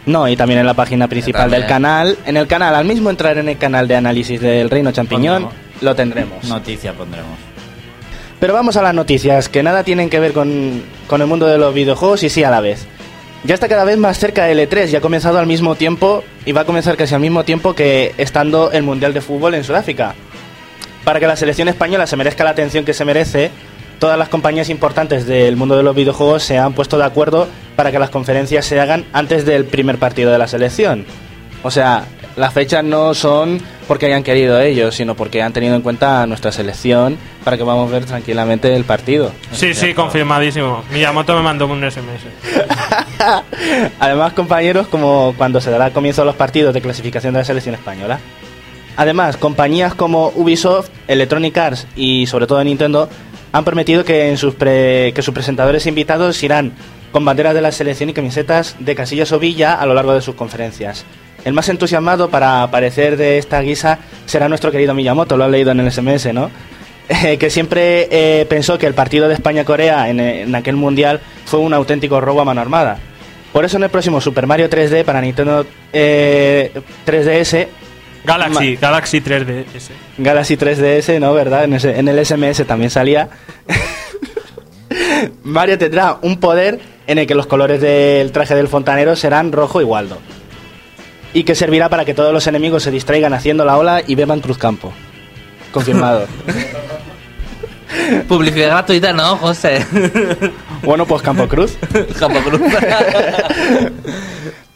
[0.05, 1.61] No, y también en la página principal También.
[1.63, 2.17] del canal.
[2.25, 5.81] En el canal, al mismo entrar en el canal de análisis del Reino Champiñón, Pondremos.
[5.81, 6.43] lo tendremos.
[6.45, 7.37] Noticia pondremos.
[8.39, 11.57] Pero vamos a las noticias, que nada tienen que ver con, con el mundo de
[11.57, 12.85] los videojuegos y sí a la vez.
[13.43, 16.51] Ya está cada vez más cerca del E3 y ha comenzado al mismo tiempo, y
[16.51, 20.15] va a comenzar casi al mismo tiempo que estando el Mundial de Fútbol en Sudáfrica.
[21.03, 23.51] Para que la selección española se merezca la atención que se merece,
[23.99, 27.91] todas las compañías importantes del mundo de los videojuegos se han puesto de acuerdo para
[27.91, 31.05] que las conferencias se hagan antes del primer partido de la selección.
[31.63, 32.05] O sea,
[32.37, 36.27] las fechas no son porque hayan querido ellos, sino porque han tenido en cuenta a
[36.27, 39.31] nuestra selección para que podamos ver tranquilamente el partido.
[39.51, 40.83] Sí, sí, confirmadísimo.
[40.91, 42.27] Miyamoto me mandó un SMS.
[43.99, 47.75] Además, compañeros, como cuando se dará comienzo a los partidos de clasificación de la selección
[47.75, 48.19] española.
[48.95, 53.09] Además, compañías como Ubisoft, Electronic Arts y sobre todo Nintendo
[53.51, 56.73] han prometido que, en sus pre- que sus presentadores invitados irán
[57.11, 60.21] con banderas de la selección y camisetas de Casillas o Villa a lo largo de
[60.21, 61.05] sus conferencias.
[61.47, 65.71] El más entusiasmado para aparecer de esta guisa será nuestro querido Miyamoto, lo han leído
[65.71, 66.51] en el SMS, ¿no?
[67.07, 71.61] Eh, que siempre eh, pensó que el partido de España-Corea en, en aquel mundial fue
[71.61, 72.97] un auténtico robo a mano armada.
[73.53, 76.69] Por eso en el próximo Super Mario 3D para Nintendo eh,
[77.05, 77.67] 3DS,
[78.25, 79.65] Galaxy, Galaxy 3D.
[79.73, 79.93] ese.
[80.17, 81.33] Galaxy 3DS, ¿no?
[81.33, 81.63] ¿Verdad?
[81.63, 83.29] En, ese- en el SMS también salía.
[85.43, 89.79] Mario tendrá un poder en el que los colores del traje del fontanero serán rojo
[89.81, 90.17] y Waldo.
[91.37, 94.39] Y que servirá para que todos los enemigos se distraigan haciendo la ola y beban
[94.39, 94.91] Cruzcampo.
[95.71, 96.25] Confirmado.
[98.27, 99.85] Publicidad gratuita, ¿no, José?
[100.81, 101.77] bueno, pues Campo Cruz.
[102.19, 102.59] Campo Cruz.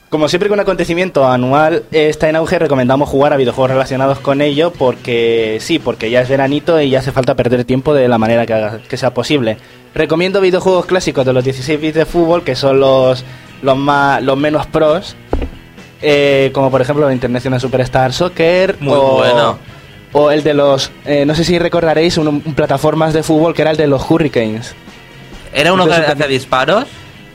[0.09, 4.41] Como siempre que un acontecimiento anual está en auge, recomendamos jugar a videojuegos relacionados con
[4.41, 8.18] ello porque sí, porque ya es veranito y ya hace falta perder tiempo de la
[8.20, 9.57] manera que, haga- que sea posible.
[9.95, 13.24] Recomiendo videojuegos clásicos de los 16 bits de fútbol, que son los,
[13.62, 15.16] los, más, los menos pros,
[16.02, 19.58] eh, como por ejemplo el International Superstar Soccer Muy o, bueno.
[20.14, 23.62] o el de los, eh, no sé si recordaréis, un, un plataformas de fútbol que
[23.62, 24.74] era el de los Hurricanes.
[25.54, 26.86] ¿Era uno que Entonces, hacía disparos?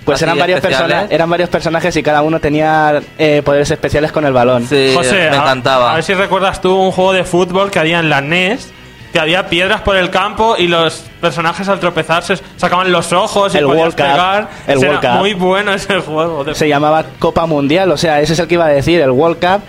[0.05, 0.89] Pues eran varios, especiales.
[0.95, 4.65] persona- eran varios personajes y cada uno tenía eh, poderes especiales con el balón.
[4.67, 5.91] Sí, José, me a- encantaba.
[5.93, 8.71] A, ver si recuerdas tú un juego de fútbol que había en la NES,
[9.17, 13.57] que había piedras por el campo y los personajes al tropezarse sacaban los ojos y
[13.57, 14.49] El podías World Cup, pegar.
[14.67, 15.21] el Ese World era Cup.
[15.21, 16.55] muy bueno ese juego.
[16.55, 19.39] Se llamaba Copa Mundial, o sea, ese es el que iba a decir, el World
[19.41, 19.63] Cup.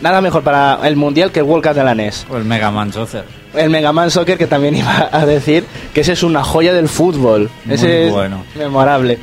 [0.00, 2.26] Nada mejor para el Mundial que el World Cup de la NES.
[2.30, 3.24] O el Mega Man Soccer.
[3.52, 6.88] El Mega Man Soccer, que también iba a decir que ese es una joya del
[6.88, 7.50] fútbol.
[7.66, 8.42] Muy ese es bueno.
[8.56, 9.18] memorable.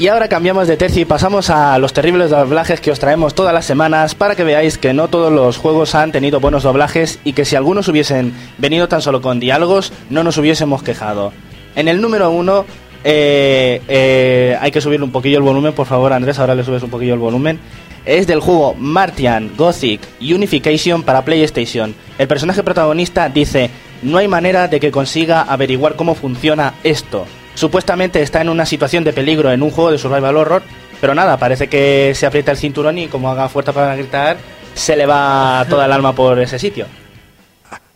[0.00, 3.52] Y ahora cambiamos de tercio y pasamos a los terribles doblajes que os traemos todas
[3.52, 7.34] las semanas para que veáis que no todos los juegos han tenido buenos doblajes y
[7.34, 11.34] que si algunos hubiesen venido tan solo con diálogos no nos hubiésemos quejado.
[11.76, 12.64] En el número uno
[13.04, 16.82] eh, eh, hay que subir un poquillo el volumen, por favor Andrés, ahora le subes
[16.82, 17.60] un poquillo el volumen.
[18.06, 21.94] Es del juego Martian Gothic Unification para PlayStation.
[22.16, 23.68] El personaje protagonista dice,
[24.00, 27.26] no hay manera de que consiga averiguar cómo funciona esto.
[27.54, 30.62] Supuestamente está en una situación de peligro en un juego de survival horror,
[31.00, 34.36] pero nada, parece que se aprieta el cinturón y como haga fuerza para gritar,
[34.74, 36.86] se le va toda el alma por ese sitio.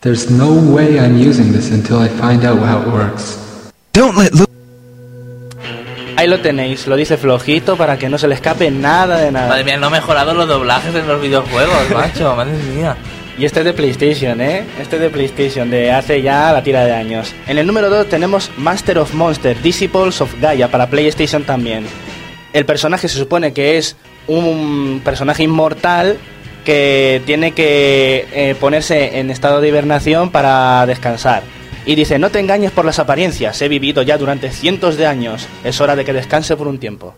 [0.01, 3.39] There's no way I'm using this until I find out how it works.
[3.93, 4.31] Don't let
[6.17, 9.49] Ahí lo tenéis, lo dice flojito para que no se le escape nada de nada.
[9.49, 12.35] Madre mía, no he mejorado los doblajes en los videojuegos, macho.
[12.35, 12.95] Madre mía.
[13.37, 14.63] Y este es de PlayStation, ¿eh?
[14.79, 17.33] Este es de PlayStation, de hace ya la tira de años.
[17.47, 21.85] En el número 2 tenemos Master of Monsters, Disciples of Gaia, para PlayStation también.
[22.53, 26.17] El personaje se supone que es un personaje inmortal
[26.63, 31.43] que tiene que eh, ponerse en estado de hibernación para descansar.
[31.85, 35.47] Y dice, no te engañes por las apariencias, he vivido ya durante cientos de años,
[35.65, 37.13] es hora de que descanse por un tiempo.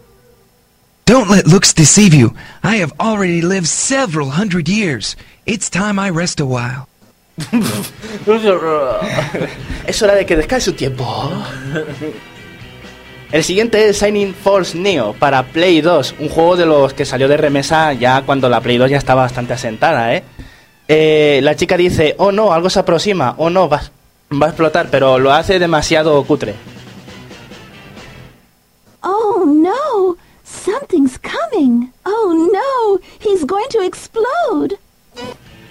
[1.05, 2.34] Don't let looks deceive you.
[2.63, 5.15] I have already lived several hundred years.
[5.48, 6.88] It's time I rest a while.
[9.88, 11.32] Es hora de que descanse un tiempo.
[13.32, 17.30] El siguiente es Shining Force Neo para Play 2, un juego de los que salió
[17.30, 20.24] de remesa ya cuando la Play 2 ya estaba bastante asentada, ¿eh?
[20.89, 23.82] Eh, la chica dice, oh no, algo se aproxima, oh no, va,
[24.34, 26.56] va a explotar, pero lo hace demasiado cutre.
[29.02, 30.18] Oh no!
[30.43, 31.93] Something's coming!
[32.06, 33.00] Oh no!
[33.22, 34.78] He's going to explode!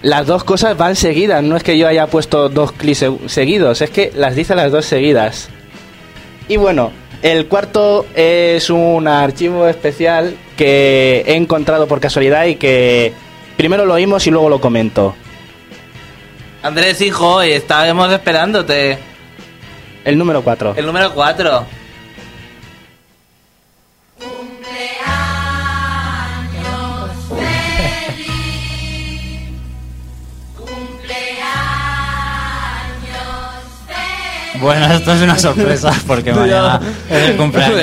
[0.01, 3.81] Las dos cosas van seguidas, no es que yo haya puesto dos clics seg- seguidos,
[3.81, 5.49] es que las dice las dos seguidas.
[6.47, 6.91] Y bueno,
[7.23, 13.11] el cuarto es un archivo especial que he encontrado por casualidad y que
[13.57, 15.15] primero lo oímos y luego lo comento.
[16.61, 18.97] Andrés, hijo, estábamos esperándote.
[20.05, 20.75] El número 4.
[20.77, 21.65] El número 4.
[34.61, 36.79] Bueno, esto es una sorpresa porque mañana
[37.09, 37.77] es el cumpleaños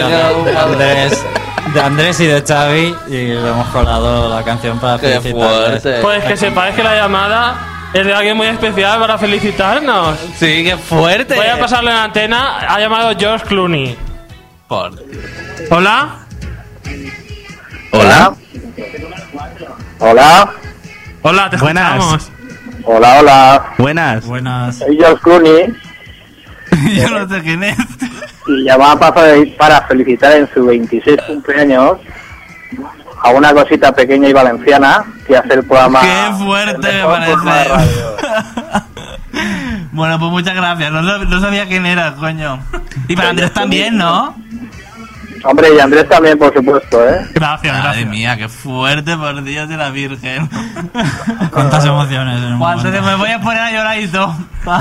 [0.45, 1.25] de Andrés,
[1.73, 5.83] de Andrés y de Xavi y le hemos colado la canción para Qué felicitarles.
[5.83, 6.01] fuerte.
[6.03, 10.19] Pues que sepáis que la llamada Es de alguien muy especial para felicitarnos.
[10.37, 11.37] Sí, qué fuerte.
[11.37, 12.59] Voy a pasarle la antena.
[12.69, 13.97] Ha llamado George Clooney.
[14.67, 15.01] Por-
[15.71, 16.17] Hola.
[17.93, 18.35] Hola.
[20.01, 20.51] Hola.
[21.23, 21.93] Hola, te Buenas.
[21.95, 22.31] escuchamos.
[22.85, 23.65] Hola, hola.
[23.79, 24.27] Buenas.
[24.27, 24.77] Buenas.
[24.79, 25.75] Soy George Clooney
[26.95, 27.77] Yo no sé quién es.
[28.47, 31.99] y llamaba para, para felicitar en su 26 cumpleaños
[33.23, 36.01] a una cosita pequeña y valenciana que hace el programa.
[36.03, 37.71] Qué fuerte me parece.
[39.93, 40.93] bueno, pues muchas gracias.
[40.93, 42.61] No, no sabía quién era, coño.
[43.09, 44.35] Y para Andrés también, ¿no?
[45.45, 47.27] Hombre, y Andrés también, por supuesto, ¿eh?
[47.35, 48.09] Gracias, Madre gracias.
[48.09, 50.49] mía, qué fuerte, por Dios de la Virgen.
[51.53, 53.03] Cuántas emociones en un momento.
[53.03, 54.35] me voy a poner a llorar y todo.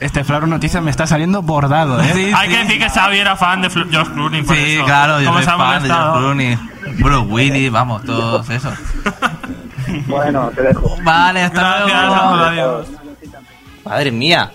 [0.00, 2.10] Este Floro Noticias me está saliendo bordado, ¿eh?
[2.12, 2.54] Sí, Hay sí.
[2.54, 4.42] que decir que Xavi era fan de Fl- George Clooney.
[4.42, 4.84] por Sí, eso.
[4.84, 6.18] claro, yo ¿Cómo soy fan de George?
[6.18, 6.58] Clooney.
[6.98, 8.74] Bruce Willis, vamos, todos esos.
[10.06, 10.96] Bueno, te dejo.
[11.04, 12.34] Vale, hasta Gracias, luego.
[12.44, 12.86] adiós.
[13.84, 14.50] Madre mía.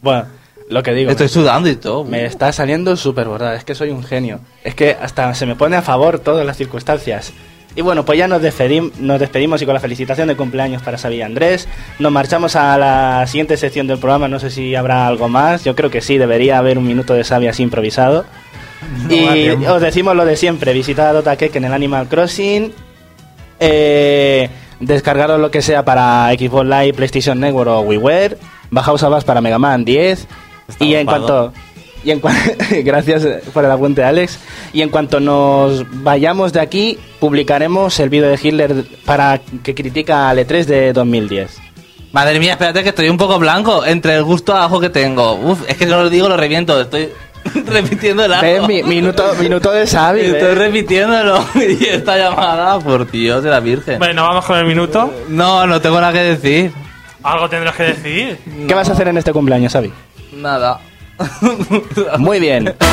[0.00, 0.24] Bueno,
[0.70, 1.10] lo que digo.
[1.10, 2.04] Estoy sudando y todo.
[2.04, 4.40] Me está saliendo súper bordada, es que soy un genio.
[4.64, 7.32] Es que hasta se me pone a favor todas las circunstancias.
[7.76, 10.98] Y bueno, pues ya nos, despedim- nos despedimos y con la felicitación de cumpleaños para
[11.12, 11.68] y Andrés.
[12.00, 15.62] Nos marchamos a la siguiente sección del programa, no sé si habrá algo más.
[15.64, 18.24] Yo creo que sí, debería haber un minuto de Xavi así improvisado.
[19.08, 22.72] y os decimos lo de siempre, visitad a Dota Cake en el Animal Crossing.
[23.60, 24.48] Eh,
[24.80, 28.38] descargaros lo que sea para Xbox Live, PlayStation Network o WiiWare.
[28.70, 30.26] Bajaos a Bass para Mega Man 10.
[30.78, 31.52] Y en cuanto...
[32.02, 34.38] Y en cua- Gracias por el apunte, Alex.
[34.72, 40.30] Y en cuanto nos vayamos de aquí, publicaremos el vídeo de Hitler para que critica
[40.30, 41.58] al E3 de 2010.
[42.12, 45.34] Madre mía, espérate que estoy un poco blanco entre el gusto a ajo que tengo.
[45.34, 46.80] Uf, es que si no lo digo lo reviento.
[46.80, 47.10] Estoy
[47.66, 48.66] repitiendo el ajo.
[48.66, 50.20] Mi- minuto, minuto de Xavi.
[50.22, 50.26] ve.
[50.38, 51.44] Estoy repitiéndolo.
[51.54, 53.98] Y esta llamada, por Dios de la Virgen.
[53.98, 55.12] Bueno, vamos con el minuto.
[55.28, 56.72] No, no tengo nada que decir.
[57.22, 58.38] Algo tendrás que decir.
[58.66, 59.92] ¿Qué vas a hacer en este cumpleaños, Xavi?
[60.40, 60.80] Nada.
[62.18, 62.74] Muy bien.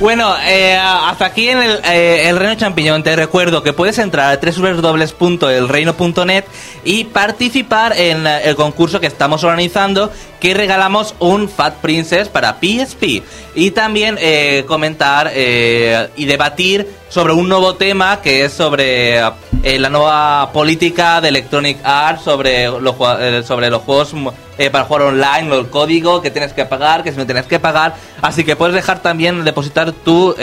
[0.00, 3.02] Bueno, eh, hasta aquí en el, eh, el Reino Champiñón.
[3.02, 6.44] Te recuerdo que puedes entrar a www.elreino.net
[6.84, 12.60] y participar en eh, el concurso que estamos organizando que regalamos un Fat Princess para
[12.60, 13.24] PSP.
[13.56, 19.20] Y también eh, comentar eh, y debatir sobre un nuevo tema que es sobre
[19.62, 23.42] eh, la nueva política de Electronic Arts sobre los, eh,
[23.84, 27.26] juegos mm, eh, para jugar online, el código que tienes que pagar, que si no
[27.26, 27.94] tienes que pagar.
[28.22, 30.34] Así que puedes dejar también, depositar tu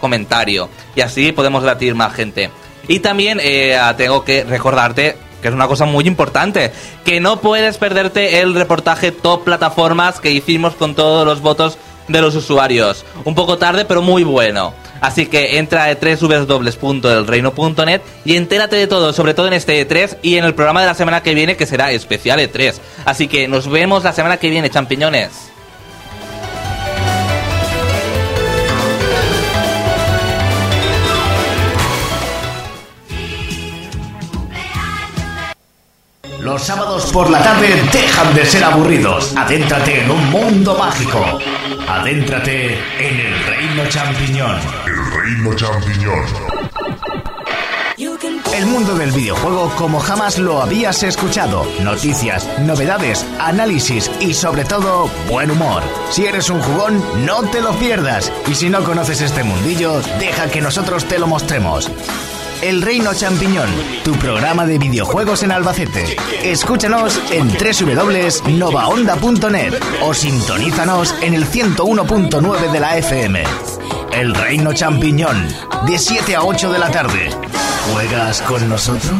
[0.00, 0.68] comentario.
[0.94, 2.50] Y así podemos debatir más gente.
[2.88, 3.40] Y también
[3.96, 6.72] tengo que recordarte que es una cosa muy importante,
[7.04, 12.20] que no puedes perderte el reportaje top plataformas que hicimos con todos los votos de
[12.20, 13.04] los usuarios.
[13.24, 14.72] Un poco tarde, pero muy bueno.
[15.00, 20.36] Así que entra a www.elreino.net y entérate de todo, sobre todo en este E3 y
[20.36, 22.74] en el programa de la semana que viene, que será especial E3.
[23.04, 25.56] Así que nos vemos la semana que viene, champiñones.
[36.46, 39.34] Los sábados por la tarde dejan de ser aburridos.
[39.36, 41.40] Adéntrate en un mundo mágico.
[41.88, 43.34] Adéntrate en el
[43.76, 44.58] reino champiñón.
[44.86, 46.24] El reino champiñón.
[48.54, 51.66] El mundo del videojuego como jamás lo habías escuchado.
[51.82, 55.82] Noticias, novedades, análisis y sobre todo buen humor.
[56.10, 58.32] Si eres un jugón, no te lo pierdas.
[58.50, 61.90] Y si no conoces este mundillo, deja que nosotros te lo mostremos.
[62.62, 63.68] El Reino Champiñón,
[64.04, 66.16] tu programa de videojuegos en Albacete.
[66.42, 73.44] Escúchanos en www.novaonda.net o sintonízanos en el 101.9 de la FM.
[74.12, 75.46] El Reino Champiñón,
[75.86, 77.28] de 7 a 8 de la tarde.
[77.92, 79.12] ¿Juegas con nosotros?